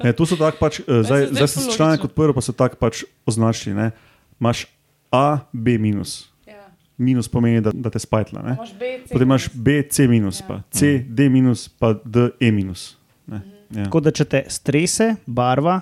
[0.00, 2.40] ne to so tako pač, eh, zdaj, se zdaj zdaj sem se članek odprl, pa
[2.40, 3.74] so tako pač označili.
[3.74, 3.90] Ne.
[4.40, 4.66] Imaš
[5.10, 6.28] A, B minus.
[6.46, 6.66] Ja.
[6.98, 8.42] Minus pomeni, da, da te spajtla.
[8.42, 8.54] Ne.
[8.54, 9.12] Imaš B, C.
[9.12, 10.46] Potem imaš B, C minus, Ja.
[10.48, 12.96] pa C, D minus, pa D, E minus.
[13.26, 13.36] Ne.
[13.38, 13.78] Mhm.
[13.78, 13.84] Ja.
[13.84, 15.80] Tako da če te strese, barva,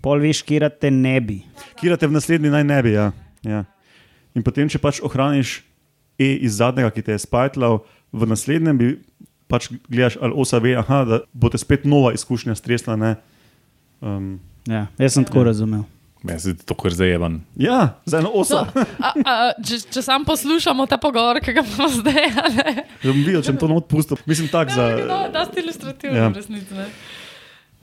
[0.00, 1.42] pol veš, kje te ne bi.
[1.76, 2.92] Kirate v naslednji naj ne bi.
[2.92, 3.12] Ja.
[3.42, 3.64] Ja.
[4.34, 5.62] In potem, če pač ohraniš
[6.20, 7.78] E iz zadnjega, ki te je spajtlal,
[8.12, 8.88] v naslednjem bi
[9.48, 12.96] pač gledaš, ali osa ve, aha, da bo te spet nova izkušnja stresla.
[12.96, 13.16] ne.
[14.00, 14.36] Um,
[14.68, 15.82] Ja, jaz sem tako razumel.
[16.22, 17.40] Jaz se to kar zajeban.
[17.56, 18.66] ja, za eno osa.
[18.74, 22.74] No, a, a, če, če sam poslušamo ta pogovor, ki ga imamo zdaj, a ne.
[23.00, 24.20] Da bom videl, če to not pustil.
[24.26, 25.06] Mislim, tak Ja, za.
[25.08, 26.24] no, da ste ilustrativni, Ja.
[26.24, 26.32] ja.
[26.32, 26.74] resnici.
[26.74, 26.86] ne.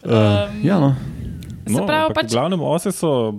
[0.03, 0.11] Uh,
[0.61, 0.93] ja, no.
[1.67, 3.33] Se pravi, pač- v glavnem ose so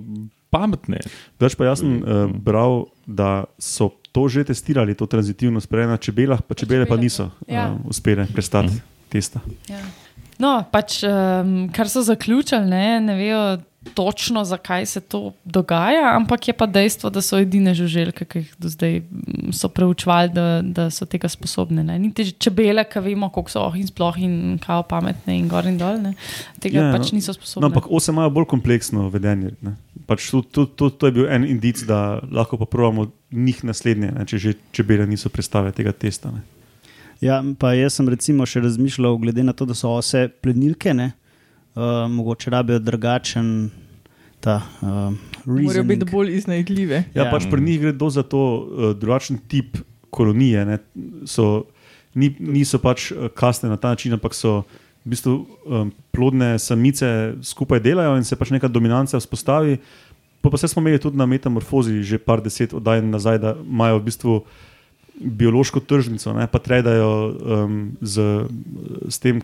[0.51, 0.99] pametne.
[1.39, 5.99] Več pa jaz sem uh, bral, da so to že testirali, to tranzitivno sprejetje na
[5.99, 7.71] čebelah, pa čebele pa niso ja.
[7.71, 8.75] uh, uspele prestati
[9.09, 9.41] testa.
[9.71, 9.79] Ja.
[10.39, 13.41] No, pač, um, kar so zaključili, ne, ne vejo
[13.95, 18.55] točno, zakaj se to dogaja, ampak je pa dejstvo, da so edine žuželke, ki jih
[18.59, 21.85] do zdaj mm, so preučevali, da, da so tega sposobne.
[21.85, 21.99] Ne.
[21.99, 25.79] Niti čebele, ki vemo, koliko so oh in sploh in kao pametne in gor in
[25.79, 26.15] dol, ne.
[26.61, 26.99] tega Ja, no.
[26.99, 27.67] pač niso sposobne.
[27.67, 29.55] No, ampak ose imajo bolj kompleksno vedenje.
[29.63, 29.77] ne.
[30.07, 34.13] Pač to, to, to, to je bil en indic, da lahko pa pravimo njih naslednje,
[34.15, 36.33] ne, če že čebele niso predstavile tega testa.
[36.33, 36.45] Ne.
[37.21, 41.13] Ja, pa jaz sem recimo še razmišljal, glede na to, da so ose plenilke, ne,
[41.79, 43.71] uh, mogoče rabijo drugačen
[44.41, 45.15] ta uh,
[45.45, 47.05] Morajo biti bolj iznajdljive.
[47.15, 47.31] Ja, Ja.
[47.31, 49.79] Pač pri njih gre do za to uh, drugačen tip
[50.11, 50.65] kolonije.
[50.65, 50.79] Ne.
[51.27, 51.65] So,
[52.15, 54.63] ni, niso pač kasne na ta način, ampak so
[55.05, 59.79] v bistvu um, plodne samice skupaj delajo in se pač neka dominanca vzpostavi.
[60.41, 63.99] Pa, pa se smo imeli tudi na metamorfozi že par deset oddaj nazaj, da imajo
[63.99, 64.35] v bistvu
[65.19, 68.47] biološko tržnico, ne, pa tredajo um, z,
[69.09, 69.41] z tem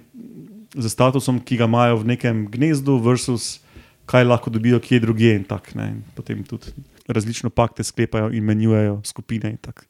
[0.74, 3.60] z statusom, ki ga imajo v nekem gnezdu, versus
[4.06, 5.34] kaj lahko dobijo kje drugje.
[5.36, 6.72] In tak, ne, in potem tudi
[7.08, 9.50] različne pakte sklepajo in menjujejo skupine.
[9.50, 9.86] In tak.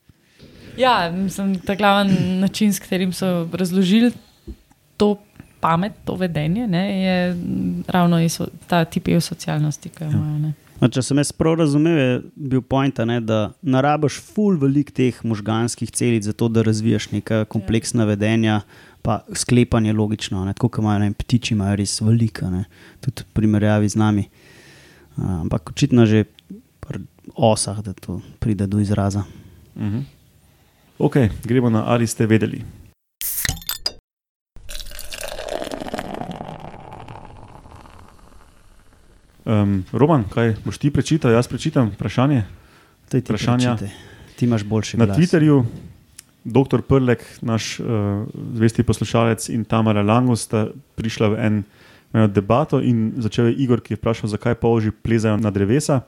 [0.76, 4.12] Ja, mislim, ta glavni način, s katerim so razložili
[4.96, 5.16] to
[5.60, 7.36] pamet, to vedenje, ne, je
[7.88, 10.12] ravno iso, ta tip socialnosti, ki jo Ja.
[10.12, 10.38] imajo.
[10.38, 10.52] Ne.
[10.80, 15.14] No, če sem jaz prav razumel, je bil point, ne, da narabaš ful velik teh
[15.24, 18.60] možganskih celic, zato da razvijaš neka kompleksna vedenja,
[19.04, 20.44] pa sklepanje logično.
[20.44, 22.64] Ne, tako kot imajo ne, ptiči, imajo res velika, ne,
[23.04, 24.24] tudi v primerjavi z nami.
[25.20, 26.24] A, ampak očitno že
[26.80, 27.04] pri
[27.36, 29.24] osah, da to pride do izraza.
[29.76, 30.00] Mhm.
[30.98, 32.62] Ok, gremo na ali ste vedeli.
[39.44, 42.44] Um, Roman, kaj boš ti prečital, jaz prečitam vprašanje.
[43.08, 43.76] Ti Vprašanja?
[43.76, 43.92] prečite.
[44.36, 45.18] Ti imaš boljši Na glas.
[45.18, 45.64] Twitterju,
[46.44, 46.82] dr.
[46.82, 47.86] Prlek, naš uh,
[48.54, 51.62] zvesti poslušalec in Tamara Langus sta prišla v en,
[52.12, 56.04] eno debato in začel je Igor, ki je vprašal, zakaj polži plezajo na drevesa.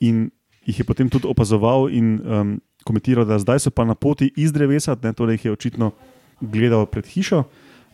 [0.00, 0.30] In
[0.66, 4.52] jih je potem tudi opazoval in um, komentiral, da zdaj so pa na poti iz
[4.52, 5.92] drevesa, ne, torej jih je očitno
[6.40, 7.44] gledal pred hišo.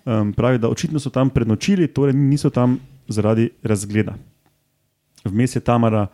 [0.02, 2.78] Um, pravi, da očitno so tam prenočili, torej niso tam
[3.08, 4.14] zaradi razgleda.
[5.24, 6.06] Vmes je Tamara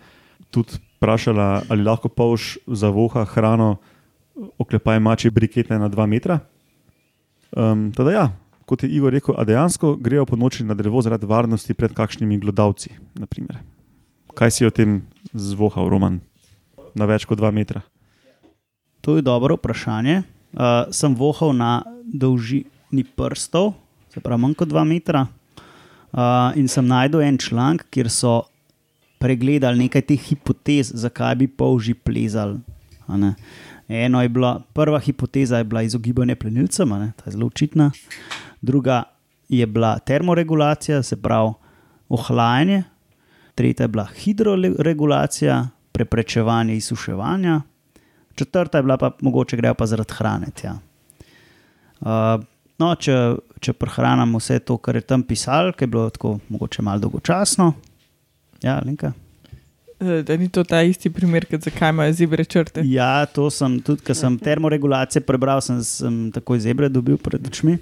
[0.51, 3.77] tudi vprašala, ali lahko polž zavoha hrano,
[4.59, 6.39] oklepaj mače brikete na 2 metra.
[7.57, 8.27] Um, teda ja,
[8.67, 12.39] kot je Igor rekel, a dejansko grejo po noči na drevo zaradi varnosti pred kakšnimi
[12.39, 12.91] glodavci.
[13.15, 13.59] naprimer.
[14.35, 16.21] Kaj si o tem zvohal, Roman,
[16.95, 17.83] na več kot 2 metra?
[19.01, 20.23] To je dobro vprašanje.
[20.53, 23.75] Uh, sem vohal na dolžini prstov,
[24.13, 25.27] se pravi manj kot 2 metra.
[26.09, 28.49] Uh, in sem najdel en članek, kjer so
[29.21, 32.61] pregledali nekaj teh hipotez, zakaj bi polži plezali.
[33.09, 33.35] ne.
[33.89, 37.91] Eno je bila, prva hipoteza je bila izogibanje plenilcem, ne, ta je zelo očitna.
[38.61, 39.03] Druga
[39.49, 41.53] je bila termoregulacija, se pravi
[42.09, 42.83] ohlajanje.
[43.55, 47.61] Tretja je bila hidroregulacija, preprečevanje izsuševanja.
[48.35, 50.47] Četrta je bila pa mogoče grejo pa zaradi hrane.
[50.55, 50.79] tja.
[52.01, 52.09] Uh,
[52.79, 56.83] no, če, če prehranimo vse to, kar je tam pisalo, ki je bilo tako mogoče
[56.83, 57.73] malo dolgočasno.
[58.63, 59.13] Ja, Linka.
[60.01, 62.85] Eh, Da ni to ta isti primer, kot zakaj imajo zebre črte.
[62.87, 67.79] Ja, to sem tudi, ker sem termoregulacije prebral, sem, sem takoj zebre dobil pred očmi.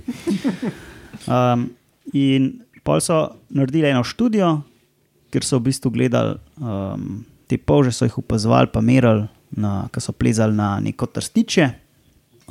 [1.27, 1.71] Um,
[2.13, 2.51] in
[2.87, 3.17] pol so
[3.51, 4.51] naredili eno študijo,
[5.33, 9.27] kjer so v bistvu gledali um, te polže, so jih opazovali, pa merili,
[9.93, 11.67] ki so plezali na neko trstiče,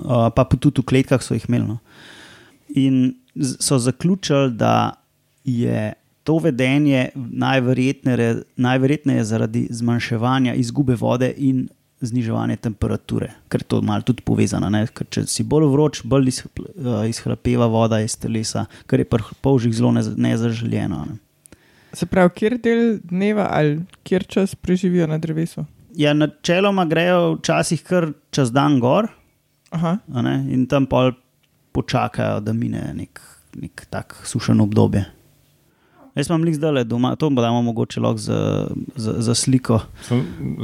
[0.02, 1.70] uh, pa tudi v kletkah so jih imeli.
[1.70, 1.80] No.
[2.76, 3.16] In
[3.62, 4.98] so zaključili, da
[5.46, 5.94] je
[6.26, 11.68] to vedenje najverjetneje, najverjetneje zaradi zmanjševanja izgube vode in
[12.02, 14.70] zniževanja temperature, ker je to malo tudi povezano.
[14.70, 14.84] Ne?
[14.88, 19.74] Ker če si bolj vroč, bolj uh, izhlapeva voda iz telesa, kar je pri polžih
[19.74, 21.04] zelo nez- nezaželjeno.
[21.12, 21.20] Ne?
[21.96, 25.64] Se pravi, kjer del dneva ali kjer čas preživijo na drevesu.
[25.96, 29.08] Ja, načeloma grejo včasih kar čez dan gor
[30.22, 31.14] ne, in tam pol
[31.76, 33.22] počakajo, da mine nek,
[33.60, 35.06] nek tak sušen obdobje.
[36.16, 39.82] Jaz imam lik zdaj doma, to damo mogoče lahko za, za, za sliko.
[40.08, 40.22] So,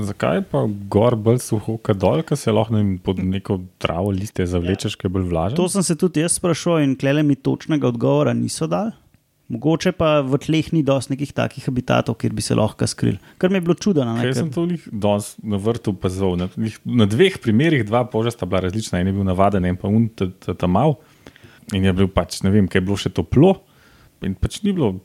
[0.08, 4.46] zakaj pa gor bolj suho, kot dol, ker se lahko ne pod neko travo liste
[4.48, 5.60] zavlečeš, ki je bolj vlažen?
[5.60, 8.96] To sem se tudi jaz sprašoval in klele mi točnega odgovora niso dali.
[9.52, 13.18] Mogoče pa v tleh ni dosti nekih takih habitatov, kjer bi se lahko skril.
[13.36, 14.06] Kar mi je bilo čudno.
[14.22, 16.38] Kaj sem to danes na vrtu opazoval?
[16.40, 16.48] Na,
[16.88, 19.02] na dveh primerih dva poža sta bila različna.
[19.04, 20.96] En je bil navaden, en pa un ta- ta- ta mal.
[21.76, 23.58] In je bil pač, ne vem, kaj je bilo še toplo.
[24.24, 25.02] In pač ni bilo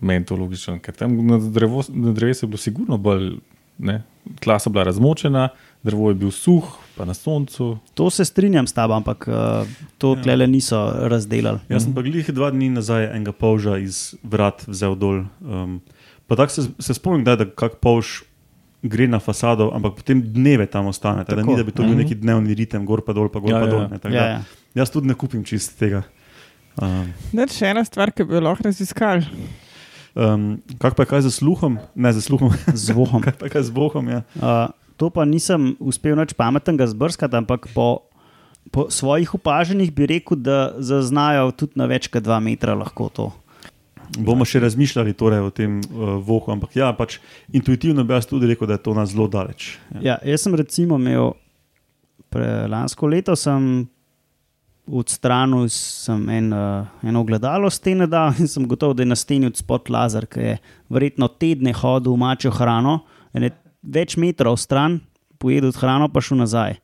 [0.00, 3.38] meni to logično, ker tam na, drevo, na drevesu je bilo sigurno bolj,
[3.78, 4.02] ne,
[4.42, 5.48] tla so bila razmočena,
[5.82, 6.64] drevo je bil suh,
[6.96, 7.78] pa na soncu.
[7.94, 9.66] To se strinjam s tabo, ampak uh,
[9.98, 10.22] to ja.
[10.22, 11.60] klele niso razdelali.
[11.68, 15.24] Jaz sem pa glih dva dni nazaj enega polža iz vrat vzel dol.
[15.40, 15.78] Um,
[16.26, 18.22] pa tako se, se spomnim, da kak polž
[18.82, 21.24] gre na fasado, ampak potem dneve tam ostane.
[21.24, 21.98] Tako, da ni, da bi to bil Mhm.
[22.02, 23.80] neki dnevni ritem, gor pa dol, pa gor Ja, pa ja, dol.
[23.90, 24.42] Ne, Ja, da ja.
[24.74, 26.02] Jaz tudi ne kupim čist tega.
[26.82, 29.26] Um, Ne, še ena stvar, ki bi jo lahko raziskali.
[30.18, 31.78] Um, kak pa je kaj za sluhom?
[31.94, 33.22] Ne za sluhom, Z vohom.
[33.26, 34.10] kaj pa je kaj z bohom.
[34.10, 34.26] Ja.
[34.34, 38.10] Uh, to pa nisem uspel nič pametnega zbrskati, ampak po,
[38.74, 43.28] po svojih opaženjih bi rekel, da zaznajo tudi na več kot dva metra lahko to.
[44.18, 47.20] Bomo še razmišljali torej, o tem uh, vohu, ampak ja, pač
[47.54, 49.76] intuitivno bi jaz tudi rekel, da je to nas zelo daleč.
[49.94, 50.00] Ja.
[50.00, 51.36] Ja, jaz sem recimo imel
[52.32, 53.86] pre, lansko leto, sem
[54.88, 59.46] odstranil sem en, uh, eno ogledalo stene dal in sem gotov, da je na steni
[59.46, 60.54] od spod lazer, ki je
[60.88, 63.00] verjetno tedne hodil v mačjo hrano,
[63.32, 63.50] ene,
[63.82, 65.00] več metrov stran,
[65.38, 66.78] pojedel hrano, pa šel nazaj.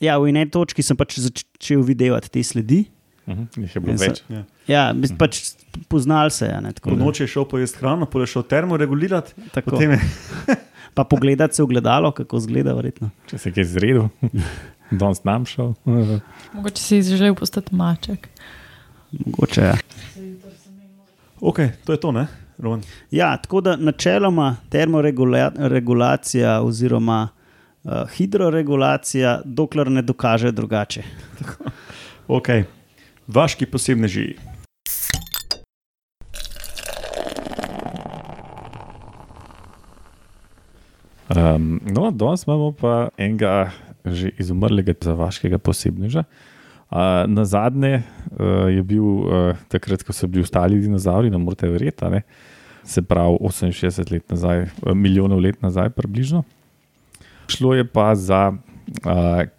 [0.00, 2.84] Ja, v eni točki sem pač začel videti te sledi.
[3.24, 4.22] Uh -huh, jih je bilo se- več.
[4.28, 4.42] Ja.
[4.66, 5.54] Ja, mis- pač
[5.88, 6.60] poznal se je.
[6.60, 9.70] Ne, tako Po da- noči je šel pojesti hrano, potem je šel termoregulirati, tako.
[9.70, 10.00] potem je
[10.94, 12.74] Pa pogledati se v gledalo, kako izgleda.
[12.74, 13.10] Verjetno.
[13.30, 14.08] Če se kaj zredil,
[15.00, 15.74] danes nam šel.
[16.52, 18.28] Mogoče si želel postati maček.
[19.26, 19.66] Mogoče je.
[19.66, 19.76] Ja.
[21.40, 22.26] Ok, to je to, ne?
[22.58, 22.82] Roman?
[23.10, 31.02] Ja, tako da načeloma termoregulacija oziroma uh, hidroregulacija, dokler ne dokaže drugače.
[32.28, 32.48] Ok,
[33.26, 34.36] vaški posebneži.
[41.32, 43.72] Um, no, danes imamo pa enega
[44.04, 46.24] že izumrlega zavaškega posebneža.
[46.92, 51.68] Uh, na zadnje uh, je bil uh, takrat, ko so bili ostali dinozauri, ne morete
[51.72, 52.22] verjeti, a ne?
[52.84, 56.42] se pravi 68 let nazaj, uh, milijonov let nazaj, približno.
[57.48, 58.58] Šlo je pa za uh,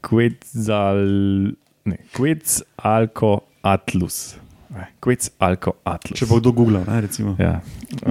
[0.05, 1.01] Quetzal,
[1.85, 4.35] ne, Quetzalcoatlus.
[4.75, 6.19] Eh, Quetzalcoatlus.
[6.19, 7.35] Če bo kdo googlal, ne, recimo.
[7.41, 7.61] Ja.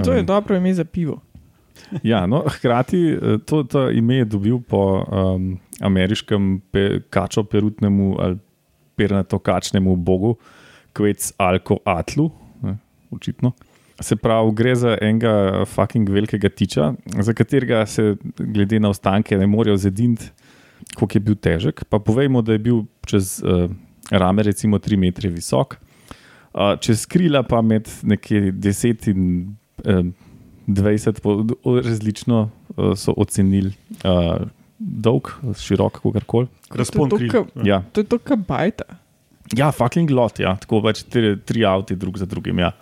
[0.03, 1.21] To je Um, dobro ime za pivo.
[2.03, 8.37] Ja, no, hkrati eh, to, to ime je dobil po um, ameriškem pe, kačo-perutnemu ali
[8.95, 10.35] pernato-kačnemu bogu,
[10.95, 12.29] Quetzalcoatlu,
[12.63, 12.77] ne,
[13.11, 13.51] očitno.
[13.99, 19.47] Se pravi, gre za enega fucking velikega tiča, za katerega se, glede na ostanke, ne
[19.47, 20.31] morejo zediniti,
[20.95, 21.83] koliko je bil težek.
[21.89, 23.69] Pa povejmo, da je bil čez uh,
[24.11, 25.77] rame, recimo 3 metre visok,
[26.53, 29.21] uh, čez krila pa med nekje 10 in
[29.83, 30.13] um,
[30.67, 31.45] 20, po,
[31.81, 33.73] različno uh, so ocenili
[34.03, 34.47] uh,
[34.79, 36.47] dolg, širok, kakorkoli.
[36.73, 37.67] Razpon To je to, kril.
[37.67, 37.83] Ja.
[37.93, 38.83] To je to, kar bajta.
[39.53, 40.55] ja, fucking lot, ja.
[40.61, 42.59] tako pač tri, tri avti drug za drugim.
[42.59, 42.73] Ja.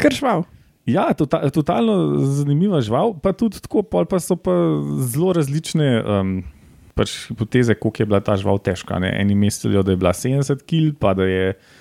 [0.00, 0.44] Kršval.
[0.88, 4.50] Ja, tota, totalno zanimiva žival, pa tudi tako, pol pa so pa
[5.06, 6.32] zelo različne um,
[6.98, 8.98] pač hipoteze, koliko je bila ta žival težka.
[8.98, 9.12] Ne.
[9.20, 11.78] Eni mislijo, da je bila 70 kg, pa da je uh,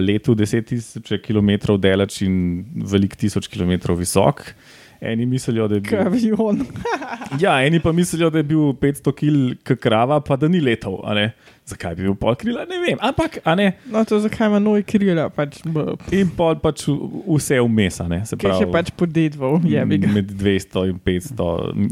[0.00, 4.46] letu 10.000 km daleč in velik 1000 km visok.
[5.04, 5.98] Eni mislijo, da je bil.
[5.98, 6.62] Kavion.
[7.40, 10.96] Ja, eni pa mislijo, da je bil 500 kg krava, pa da ni letal.
[11.64, 12.98] Zakaj bi bil pol krila, ne vem.
[13.00, 13.70] Ampak, a ne.
[13.86, 15.30] No, to zakaj ima noj krila.
[15.30, 16.98] Pač, b- In pol pač v-
[17.30, 18.18] vse vmes, a ne.
[18.22, 20.10] Se Kaj še pač podedval, je bi ga.
[20.10, 21.88] Med 200 in 500, m,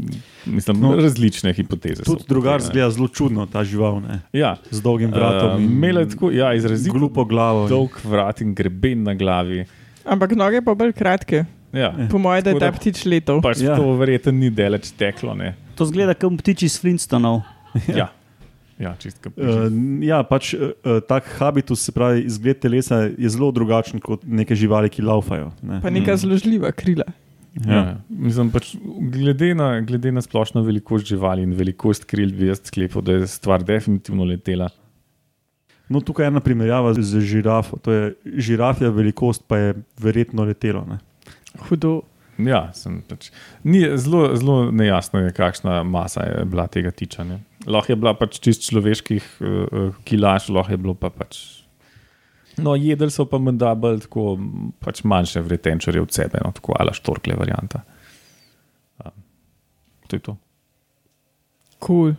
[0.47, 2.03] mislim, No, različne hipoteze.
[2.03, 4.21] Tudi drugar zgleda zelo čudno, ta žival, ne?
[4.31, 5.57] Ja, z dolgim vratom.
[5.57, 7.65] uh, imela je tako, ja, izrazito glupo glavo.
[7.67, 9.65] dolg vrat in greben na glavi.
[10.05, 11.45] Ampak noge pa bolj kratke.
[11.73, 13.41] Ja, Po mojem, da je ta ptič letov.
[13.41, 13.73] pač Ja.
[13.73, 15.33] to verjetno ni daleč teklo.
[15.33, 15.55] Ne.
[15.73, 17.41] To zgleda kot ptiči iz Flintstonov.
[17.89, 18.07] Ja, ja
[18.99, 19.31] čistka.
[19.37, 19.67] Uh,
[20.03, 24.89] ja, pač uh, tak habitus, se pravi, izgled telesa je zelo drugačen kot neke živali,
[24.89, 25.51] ki laufajo.
[25.61, 25.81] Ne?
[25.81, 26.17] Pa neka Mm.
[26.17, 27.05] zložljiva krila.
[27.53, 27.99] Ja.
[28.09, 28.71] Mislim, pač,
[29.13, 33.27] glede, na, glede na splošno velikost živali in velikost kril, bi jaz sklepal, da je
[33.27, 34.69] stvar definitivno letela.
[35.89, 37.77] No, tukaj je ena primerjava z žirafo.
[37.85, 40.85] To je žirafija, velikost pa je verjetno letelo.
[40.89, 40.97] Ne?
[41.69, 42.01] Hudo.
[42.41, 43.27] Ja, sem pač,
[43.61, 47.37] ni, zelo, zelo nejasno je, kakšna masa je bila tega tičanja.
[47.63, 51.63] Lahko je bila pač čist človeških uh, kilaž, lahko je bilo pa pač
[52.57, 54.35] No, jedli so pa menda bolj tako
[54.83, 57.81] pač manjše vretenčarje od sebe, no, tako ala štorkle varianta.
[59.01, 59.15] Um,
[60.07, 60.35] to je to.
[61.81, 62.13] Cool.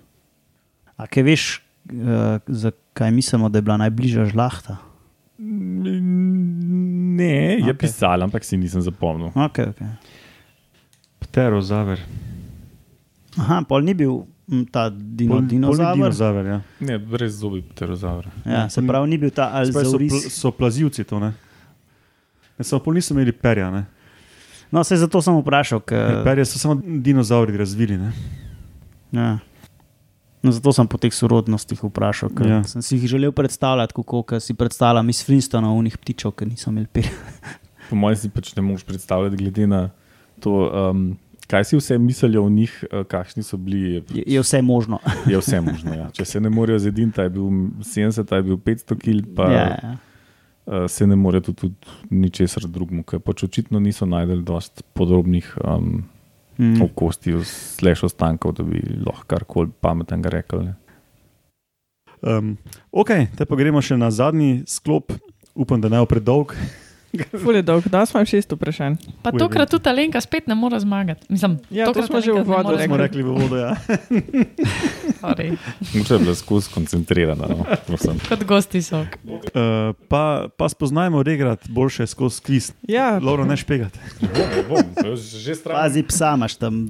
[0.98, 1.44] A kaj veš,
[1.92, 4.80] uh, zakaj mislimo, da je bila najbližja žlahta?
[5.38, 7.78] Ne, je okay.
[7.86, 9.30] pisal, ampak si nisem zapomnil.
[9.34, 9.90] Okay, okay.
[11.22, 12.02] Pterozaver.
[13.38, 14.22] Aha, pol ni bil
[14.70, 15.94] ta dino, Pol- pol ni dinozaver.
[15.96, 16.60] dinozaver ja.
[16.80, 18.30] Ne, brez zobi pterozaura.
[18.44, 20.12] Ja, se pravi, ni bil ta Spaj so, Alzauris.
[20.12, 21.32] pl so plazivci to, ne?
[22.58, 23.84] Ne, samo pol niso imeli perja, ne?
[24.70, 25.80] No, se zato sem vprašal.
[25.80, 28.12] Ker, Perje so samo dinozauri razvili, ne?
[29.12, 29.38] ja.
[30.42, 32.28] no, zato sem po teh sorodnostih vprašal.
[32.30, 32.60] ker Ja.
[32.64, 36.86] Sem si jih želel predstavljati, kako si predstavljam iz Flintstona, unih ptičev, ki niso imeli
[36.86, 37.14] perja.
[37.84, 39.90] Po mojem si pač ne moreš predstavljati, glede na
[40.40, 40.52] to,
[40.90, 41.16] um,
[41.50, 44.02] kaj si vse mislijo o njih, uh, kakšni so bili.
[44.14, 44.98] Je, je vse možno.
[45.30, 45.94] Je vse možno.
[45.94, 46.08] Ja.
[46.10, 49.60] Če se ne morejo zediniti, je bil 70, ta je bil 500 kg, pa ja,
[49.60, 49.78] ja.
[49.82, 49.96] ja.
[50.66, 55.54] uh, se ne morejo tudi, tudi ničesar drugemu, ker pač očitno niso najdel dost podrobnih
[55.64, 56.04] um,
[56.58, 56.82] Mm.
[56.82, 60.68] okosti, sleš ostankov, da bi lahko karkoli pametnega rekli.
[62.22, 62.56] Um,
[62.92, 65.12] ok, te pa gremo še na zadnji sklop,
[65.54, 66.54] upam, da ne bo predolg.
[67.42, 68.94] Ful je dolg, da smo šest vprašanj.
[69.22, 71.26] Pa Uj, tokrat tudi Alenka spet ne more zmagati.
[71.28, 73.18] Mislim, Ja, to tokrat smo že v uvodu more Smo rekli.
[73.18, 73.72] rekli v vodo, ja.
[75.22, 75.56] Sorry.
[75.94, 77.46] Moče je bila skozi skoncentrirana.
[77.48, 77.64] No.
[78.28, 79.00] Kot gosti so.
[79.00, 79.06] Uh,
[80.08, 82.72] pa, pa spoznajmo regrat boljše skozi kviz.
[82.82, 83.98] Ja, Lauro, ne špegati.
[85.64, 86.88] Pazi, psa imaš tam.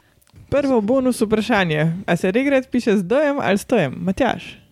[0.49, 1.93] prvo bonus vprašanje.
[2.07, 3.95] A se regret piše z dojem ali stojem?
[3.99, 4.63] Matjaš.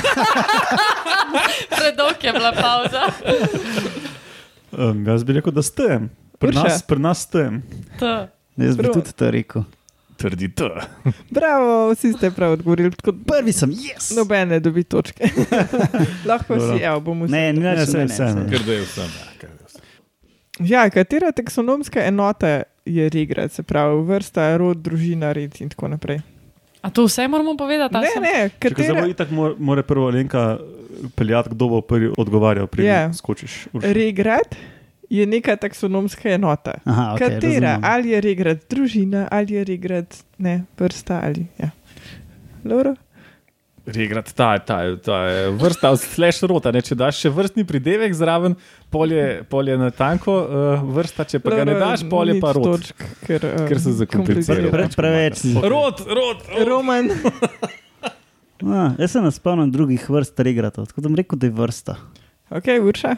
[1.76, 3.02] Predolg je bila pauza.
[4.72, 6.10] Um, jaz bi rekel, da stem.
[6.38, 7.62] Pri nas, pri nas stem.
[7.98, 8.26] To.
[8.56, 8.94] Jaz bi Prav.
[8.94, 9.62] tudi to rekel.
[10.16, 10.68] Trdi to.
[11.36, 12.90] Bravo, vsi ste prav odgovorili.
[12.90, 14.10] Tako, Prvi sem, jaz.
[14.16, 15.24] Nobene dobi točke.
[16.28, 16.76] Lahko Dobro.
[16.76, 18.44] si, evo, bomo Ne, ni Ne, več saj, ne, saj, ne.
[18.50, 19.08] Ker da je vsem.
[19.16, 19.86] Ja, ker da je vsem.
[20.68, 26.20] Ja, katera taksonomska enota je regret, se pravi vrsta, rod, družina, red in tako naprej?
[26.82, 27.94] A to vse moramo povedati?
[27.94, 30.58] Ne, sem- ne, Če zdaj katera bo itak mora, mora prvo Alenka
[31.14, 33.00] peljati, kdo bo prvi odgovarjal, preden Ja.
[33.02, 33.14] yeah.
[33.14, 33.66] skočiš.
[33.72, 33.92] Urša.
[33.92, 34.56] regret
[35.10, 36.74] je neka taksonomska enota.
[36.84, 37.80] Aha, okay, Katera, razumem.
[37.84, 41.46] ali je regret družina, ali je regret ne, vrsta ali.
[41.58, 41.70] Ja.
[42.64, 42.94] Loro?
[43.90, 46.70] Regrat, ta, ta, ta je vrsta slash rota.
[46.70, 46.82] Ne?
[46.82, 48.54] Če daš še vrstni pridevek zraven,
[48.92, 52.68] polje, polje na tanko uh, vrsta, če pa ga ne daš, polje pa rot.
[52.68, 54.60] Točk, ker, um, Ker se zakomplicira.
[54.60, 54.70] komplicira.
[54.70, 55.42] Pre, preveč.
[55.56, 56.46] Rot, rot, rot.
[56.62, 57.10] Roman,
[58.60, 61.96] A, jaz se ne spomnim drugih vrst regratov, tako da bom rekel, da je vrsta.
[62.50, 63.16] ok, urša.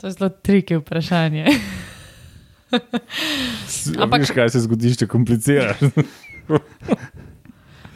[0.00, 1.46] To je zelo triki vprašanje.
[2.70, 5.78] Ampak Ampak- veš, kaj se zgodi, če kompliciraš.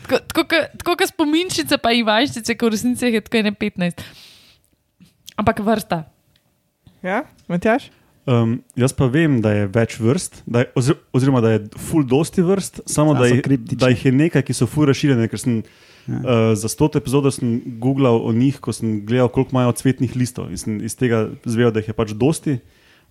[0.08, 4.02] Tako- kot spominčice, pa ivaščice, ki v resnici je tako ne 15.
[5.38, 6.04] Ampak vrsta.
[7.04, 7.90] Ja, Matjaš?
[8.28, 12.04] Um, jaz pa vem, da je več vrst, da je, ozir, oziroma da je full
[12.04, 13.78] dosti vrst, samo da, kriptični.
[13.80, 15.28] da jih je nekaj, ki so full razširjene.
[15.32, 15.62] Ker sem
[16.08, 16.18] Ja.
[16.24, 17.28] uh, za 100 epizodo
[17.80, 20.48] googlal o njih, ko sem gledal, koliko imajo cvetnih listov.
[20.48, 22.54] In sem iz tega zvedel, da jih je pač dosti.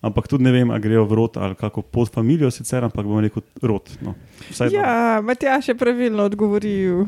[0.01, 3.17] Ampak tudi ne vem, ali grejo v rod ali kako pod familijo, sicer, ampak bom
[3.19, 3.89] rekel rod.
[4.01, 4.13] No.
[4.51, 4.81] Vsaj ja.
[4.81, 7.05] Ja, Matjaš je pravilno odgovoril.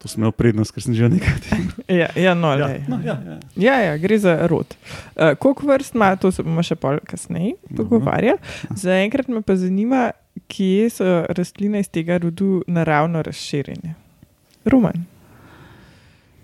[0.00, 1.34] To sem imel prednost, ker sem že nekaj.
[2.00, 2.78] ja, ja, no, Ja, lej.
[2.88, 3.36] no, ja, ja.
[3.56, 4.70] Ja, ja, gre za rod.
[5.12, 8.38] Uh, koliko vrst ima, to se bomo še pol kasneje pogovarjali.
[8.72, 10.12] Zaenkrat me pa zanima,
[10.48, 13.92] kje so rastline iz tega rodu naravno razširjene.
[14.64, 15.04] Roman.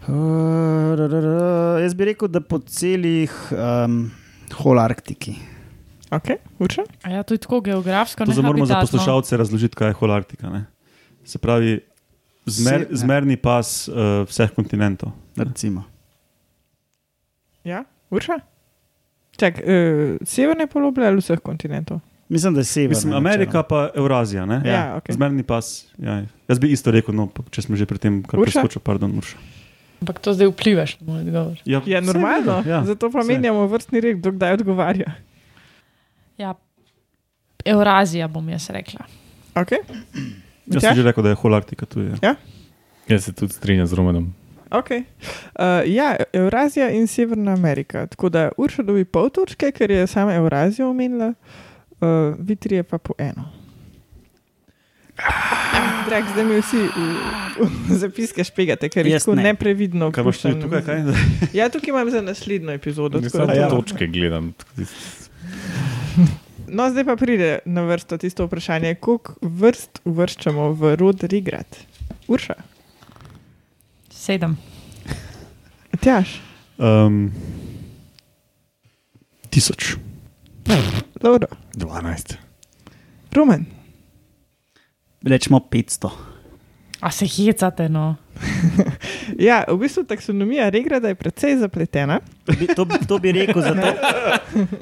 [0.04, 0.14] Uh,
[0.98, 1.38] ra, ra, ra,
[1.80, 4.10] jaz bi rekel, da po celih um,
[4.54, 5.34] holarktiki.
[6.10, 6.82] Ok, uča.
[7.02, 8.24] A ja, to je tako geografsko.
[8.24, 10.50] To moramo za poslušalce razložiti, kaj je holarktika.
[10.50, 10.64] Ne?
[11.24, 11.80] Se pravi,
[12.46, 13.94] zmer, Se- zmerni pas uh,
[14.28, 15.10] vseh kontinentov.
[15.36, 15.82] Recimo.
[17.64, 18.38] Ja, uča.
[19.36, 22.00] Čak, uh, severne poloble ali vseh kontinentov?
[22.28, 22.88] Mislim, da je sever.
[22.88, 24.46] Mislim, Amerika pa Eurazija.
[24.46, 24.62] Ne?
[24.64, 25.10] Ja, ja ok.
[25.10, 25.86] Zmerni pas.
[25.98, 26.24] Ja.
[26.48, 28.60] Jaz bi isto rekel, no, če smo že pri tem, kar Urša?
[28.62, 29.36] preskočil, pardon, Urša.
[30.00, 31.60] Ampak to zdaj vplivaš na moj odgovor.
[31.64, 32.84] Ja, Je saj normalno, vedno, ja.
[32.84, 35.14] zato pa menjamo vrstni red, kdo kdaj odgovarja.
[36.38, 36.54] Ja,
[37.64, 39.06] Eurazija bom jaz rekla.
[39.54, 39.80] Okay.
[40.66, 42.00] Jaz sem že rekel, da je holarktika tu.
[42.00, 42.34] Je.
[43.08, 44.34] Jaz se tudi strinjam z Romanom.
[44.70, 45.04] Okay.
[45.54, 48.06] Uh, ja, Eurazija in Severna Amerika.
[48.06, 51.32] Tako da Urša dobi pol točke, ker je sama Eurazijo omenila,
[52.00, 53.48] uh, Vitrije pa po eno.
[55.16, 55.75] Ah,
[56.06, 57.06] Drag, zdaj mi vsi v,
[57.88, 59.42] v zapiske špegate, ker Jaz tako ne.
[59.44, 60.82] neprevidno Kaj imaš ti tukaj?
[60.82, 61.02] Kaj?
[61.52, 63.18] Ja, tukaj imam za naslednjo epizodo.
[63.20, 63.66] tako Samo ja.
[63.66, 64.52] to- točke gledam.
[66.68, 71.76] No, zdaj pa pride na vrsto tisto vprašanje, koliko vrst uvrščamo v rod Rigrat.
[72.28, 72.54] Urša,
[74.10, 74.56] Sedem.
[75.96, 76.40] Tjaš,
[76.76, 77.32] Um,
[79.50, 79.96] tisoč.
[81.16, 81.46] dobro.
[81.74, 82.34] 12.
[83.32, 83.64] Roman,
[85.26, 86.12] Rečemo 500.
[87.02, 88.16] A se hecate, no.
[89.40, 92.20] ja, v bistvu taksonomija regrada je precej zapletena.
[92.44, 93.88] To bi, to, bi- to bi rekel zato,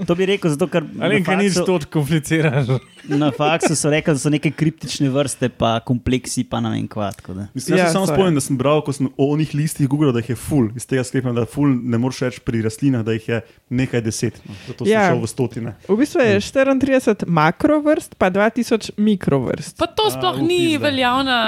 [0.05, 2.67] to bi rekel zato ker Ali na kaj nič faksu- to kompliciraš?
[3.07, 7.13] na faksu so rekli, da so neke kriptične vrste, pa kompleksi, pa ne vem kva.
[7.13, 7.47] tako da.
[7.53, 8.13] Mislim, ja, Ja, se samo ja.
[8.13, 10.69] spomnim, da sem bral, ko sem o onih listih Google, da jih je full.
[10.75, 13.41] Iz tega sklepam, da full ne moreš reči pri rastlinah, da jih je
[13.71, 14.41] nekaj deset.
[14.43, 14.55] No.
[14.67, 15.07] Zato sem Ja.
[15.07, 15.75] šel v stotine.
[15.85, 19.77] V bistvu je 34 makrovrst, pa 2000 mikrovrst.
[19.77, 21.39] Pa to sploh A, v ni veljavna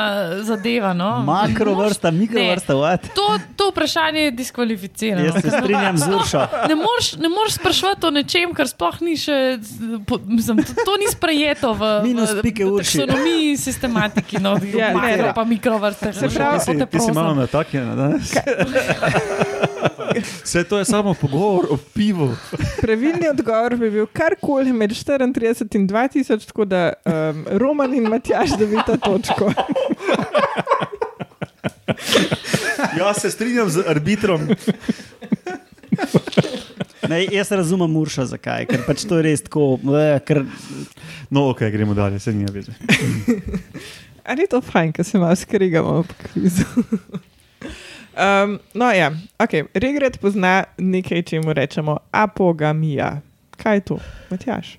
[0.43, 0.93] zadeva.
[0.93, 1.23] No.
[1.97, 3.15] Makrovrsta, mikrovrsta, what?
[3.15, 5.25] To, to vprašanje je diskvalificirano.
[5.25, 6.39] Jaz se strinjam z Uršo.
[6.69, 9.59] Ne moreš, ne moreš sprašovati o nečem, kar sploh ni še.
[10.07, 15.27] Po, mislim, to, to ni sprejeto v, v taksonomiji, sistematiki, no, Ja, ja, ne, makro
[15.27, 15.35] ne.
[15.35, 16.13] pa mikrovrste.
[16.13, 18.33] Se pravi, Ti si, ti si malo na takje danes.
[20.45, 22.37] Vse to je samo pogovor o pivu.
[22.81, 28.51] Pravilni odgovor bi bil karkoli med 34 in 2000, tako da um, Roman in Matjaš
[28.59, 29.53] dobita točko.
[32.99, 34.49] Jaz se strinjam z arbitrom.
[37.09, 38.67] Ne, jaz razumem Uršo, zakaj.
[38.67, 39.79] Ker pač to je res tako.
[39.95, 40.45] eh, Ker,
[41.31, 42.73] No, ok, gremo dalje, se nima veze.
[44.27, 46.65] Ali je to fajn, ker se malo skregamo ob kvizu?
[48.17, 49.51] Um, no, ja, ok.
[49.75, 53.21] Regret pozna nekaj, čemu rečemo apogamija.
[53.61, 53.99] Kaj je to,
[54.31, 54.79] Matjaš?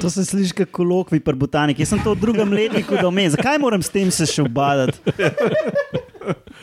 [0.00, 1.82] To se sliši kot kolokvi pri botaniki.
[1.82, 3.30] Jaz sem to v drugem letniku domen.
[3.30, 4.98] Zakaj moram s tem se še obadati?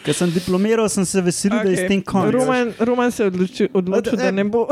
[0.02, 1.68] Ker sem diplomiral, sem se veselil, okay.
[1.68, 2.34] da je s tem konec.
[2.34, 4.66] Roman, Roman se je odločil, odločil, da ne bo.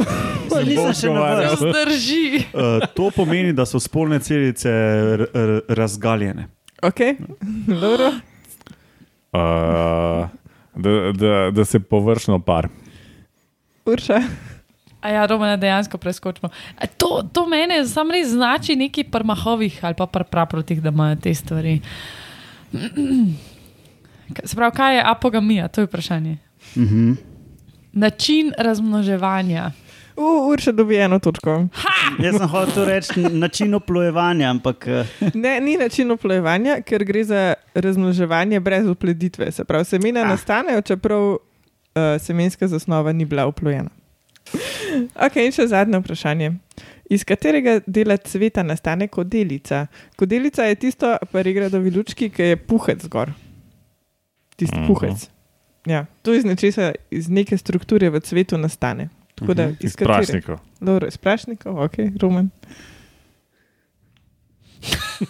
[0.50, 1.54] Pa nisem še na odgovarjal.
[1.54, 1.70] vrsti.
[1.70, 2.24] Zdrži.
[2.50, 4.72] Uh, to pomeni, da so spolne celice
[5.70, 6.50] razgaljene.
[6.82, 7.04] Ok,
[7.68, 8.14] dobro.
[9.30, 10.30] Uh,
[10.74, 12.70] da, da, da se površno par.
[13.86, 14.24] Urša.
[15.02, 16.50] A ja, Romana dejansko preskočimo.
[16.78, 21.34] A To, to mene sam res znači neki prmahovih ali pa praprotih, da imajo te
[21.34, 21.80] stvari.
[24.44, 25.68] Se pravi, kaj je apogamija?
[25.68, 26.38] To je vprašanje.
[26.76, 27.12] Mhm.
[27.94, 29.72] Način razmnoževanja.
[30.16, 31.68] Uh, Urša dobi eno točko.
[32.24, 37.54] Jaz sem hotel reči način oplojevanja, ampak eh, Ne, ni način oplojevanja, ker gre za
[37.74, 39.52] razmnoževanje brez opleditve.
[39.52, 40.28] Se pravi, semena ah.
[40.28, 41.40] nastanejo, čeprav uh,
[42.20, 43.90] semenska zasnova ni bila oplojena.
[45.18, 46.52] Ok, in še zadnje vprašanje.
[47.10, 49.88] Iz katerega dela cveta nastane kodelica?
[50.16, 53.32] Kodelica je tisto, pa regradovi lučki, ki je puhec zgor.
[54.56, 54.88] Tisti Mhm.
[54.88, 55.28] puhec.
[55.86, 59.10] Ja, to iz nečesa, iz neke strukture v cvetu nastane.
[59.36, 60.58] Tako da, Iz katere- prašnikov.
[60.82, 62.50] Dobro, iz prašnikov, ok, Roman.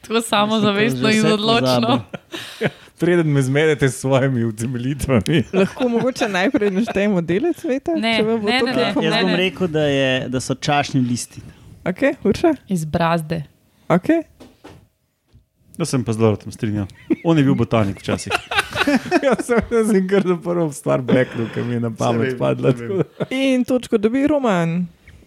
[0.00, 2.04] Tako samozavestno in odločno.
[2.94, 5.42] Preden me zmedete s svojimi utemeljitvami.
[5.54, 7.92] Lahko mogoče najprej naštejemo dele cveta?
[7.92, 8.84] Ne, če vam bo ne, to ne, kaj ne.
[8.84, 9.22] jaz pomagalo?
[9.22, 11.42] bom rekel, da, je, da so čašni listi.
[11.84, 12.54] Ok, Urša?
[12.68, 13.42] Iz brazde.
[13.88, 14.08] Ok.
[15.74, 16.86] Jaz sem pa zelo tam strinjal.
[17.24, 18.32] On je bil botanik včasih.
[19.24, 22.70] Jaz sem, jaz sem kar za prvo stvar beknil, ki mi je na pamet padla.
[22.70, 24.84] da- In točko dobi Roman.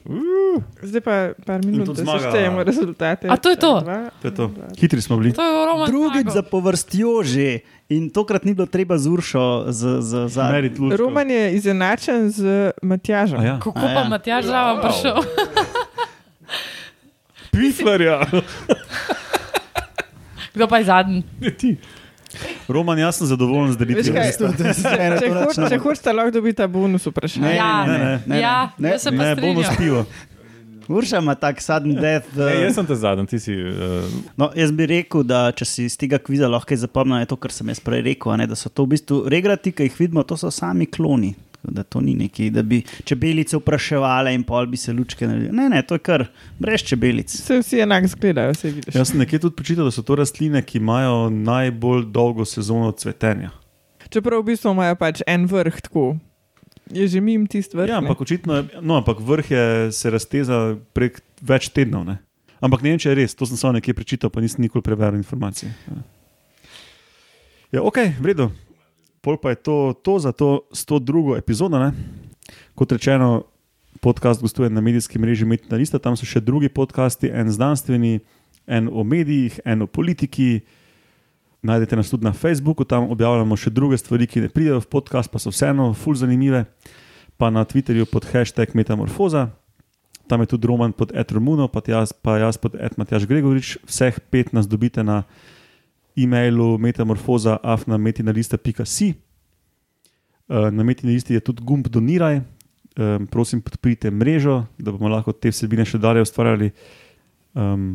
[0.07, 3.27] Uh, Zdaj pa par minut, da seštejemo rezultate.
[3.27, 3.81] A to je to?
[3.81, 4.47] Dva, To je to.
[4.47, 4.67] dva.
[4.73, 5.33] Hitri smo bili.
[5.33, 5.85] To je Roman.
[5.85, 7.59] Drugič za povrstjo že.
[7.89, 10.35] In tokrat ni bilo treba z Uršo, z, z, z.
[10.93, 12.39] Roman je izenačen z
[12.79, 13.35] Matjažem.
[13.35, 13.55] A Ja.
[13.57, 13.93] Kako A ja.
[13.93, 15.17] pa Matjaž zraven prišel?
[17.51, 18.23] Piflarja.
[20.53, 21.23] Kdo pa je zadnji?
[21.53, 21.77] Ti.
[22.67, 24.13] Roman, jaz sem zadovoljen z delitvijo.
[24.13, 27.47] če, hoč, če hočete, lahko dobite bonus vprašanje.
[27.47, 29.77] Ne, ja, ne, ne, ne, ja, ne, se pa Ne, bonus strinjam.
[29.77, 30.05] pivo.
[30.87, 32.27] Urša ima tak sudden death.
[32.37, 33.51] Ne, Uh, jaz sem te zadnji, ti si.
[33.51, 34.05] Uh,
[34.39, 37.51] no, jaz bi rekel, da če si iz tega kviza lahko zapomnil, je to, kar
[37.51, 38.31] sem jaz prej rekel.
[38.31, 41.33] a Ne, da so to v bistvu regrati, ki jih vidimo, to so sami kloni.
[41.61, 45.51] Tako Da to ni neki, da bi čebelice vpraševali in pol bi se lučke naredili.
[45.51, 46.25] Ne, ne, to je kar
[46.59, 47.31] brez čebelic.
[47.31, 48.95] Se vsi enako izgledajo, se vidiš.
[48.95, 53.51] Jaz sem nekje tudi prečital, da so to rastline, ki imajo najbolj dolgo sezono cvetenja.
[54.09, 56.15] Čeprav v bistvu imajo pač en vrh tako.
[56.93, 57.89] Je že mim tisti vrh.
[57.89, 58.07] Ja, ne?
[58.07, 62.05] ampak očitno je, no, ampak vrh je, se razteza prek več tednov.
[62.07, 62.21] Ne?
[62.63, 65.19] Ampak ne vem, če je res, to sem samo nekje prečital, pa nisem nikoli preveril
[65.19, 65.73] informacije.
[65.89, 65.97] Ja,
[67.77, 68.47] ja ok, v redu.
[69.27, 71.35] Pol pa je to, to za to 102.
[71.35, 71.75] epizodo.
[71.75, 71.91] Ne?
[72.79, 73.43] Kot rečeno,
[73.99, 78.23] podcast gostuje na medijski mreži Metna Lista, tam so še drugi podcasti, en znanstveni,
[78.71, 80.63] en o medijih, en o politiki.
[81.59, 85.27] Najdete nas tudi na Facebooku, tam objavljamo še druge stvari, ki ne pridejo v podcast,
[85.27, 86.63] pa so vseeno fulj zanimive.
[87.35, 89.49] Pa na Twitterju pod hashtag Metamorfoza,
[90.31, 93.75] tam je tudi Roman pod Etromuno, pa jaz, pa jaz pod Etmatjaš Gregorič.
[93.91, 95.27] Vseh pet nas dobite na
[96.17, 99.13] e-mailu metamorfoza afnametinalista.si.
[100.47, 105.35] Uh, na metini listi je tudi gumb Doniraj, um, prosim, podprite mrežo, da bomo lahko
[105.35, 106.71] te vsebine še dalje ustvarjali.
[107.57, 107.89] Um,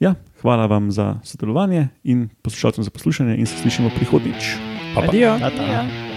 [0.00, 4.56] ja, hvala vam za sodelovanje in poslušalcem za poslušanje, in se slišimo prihodnjič.
[4.96, 5.36] Adijo.
[5.36, 6.11] Ja.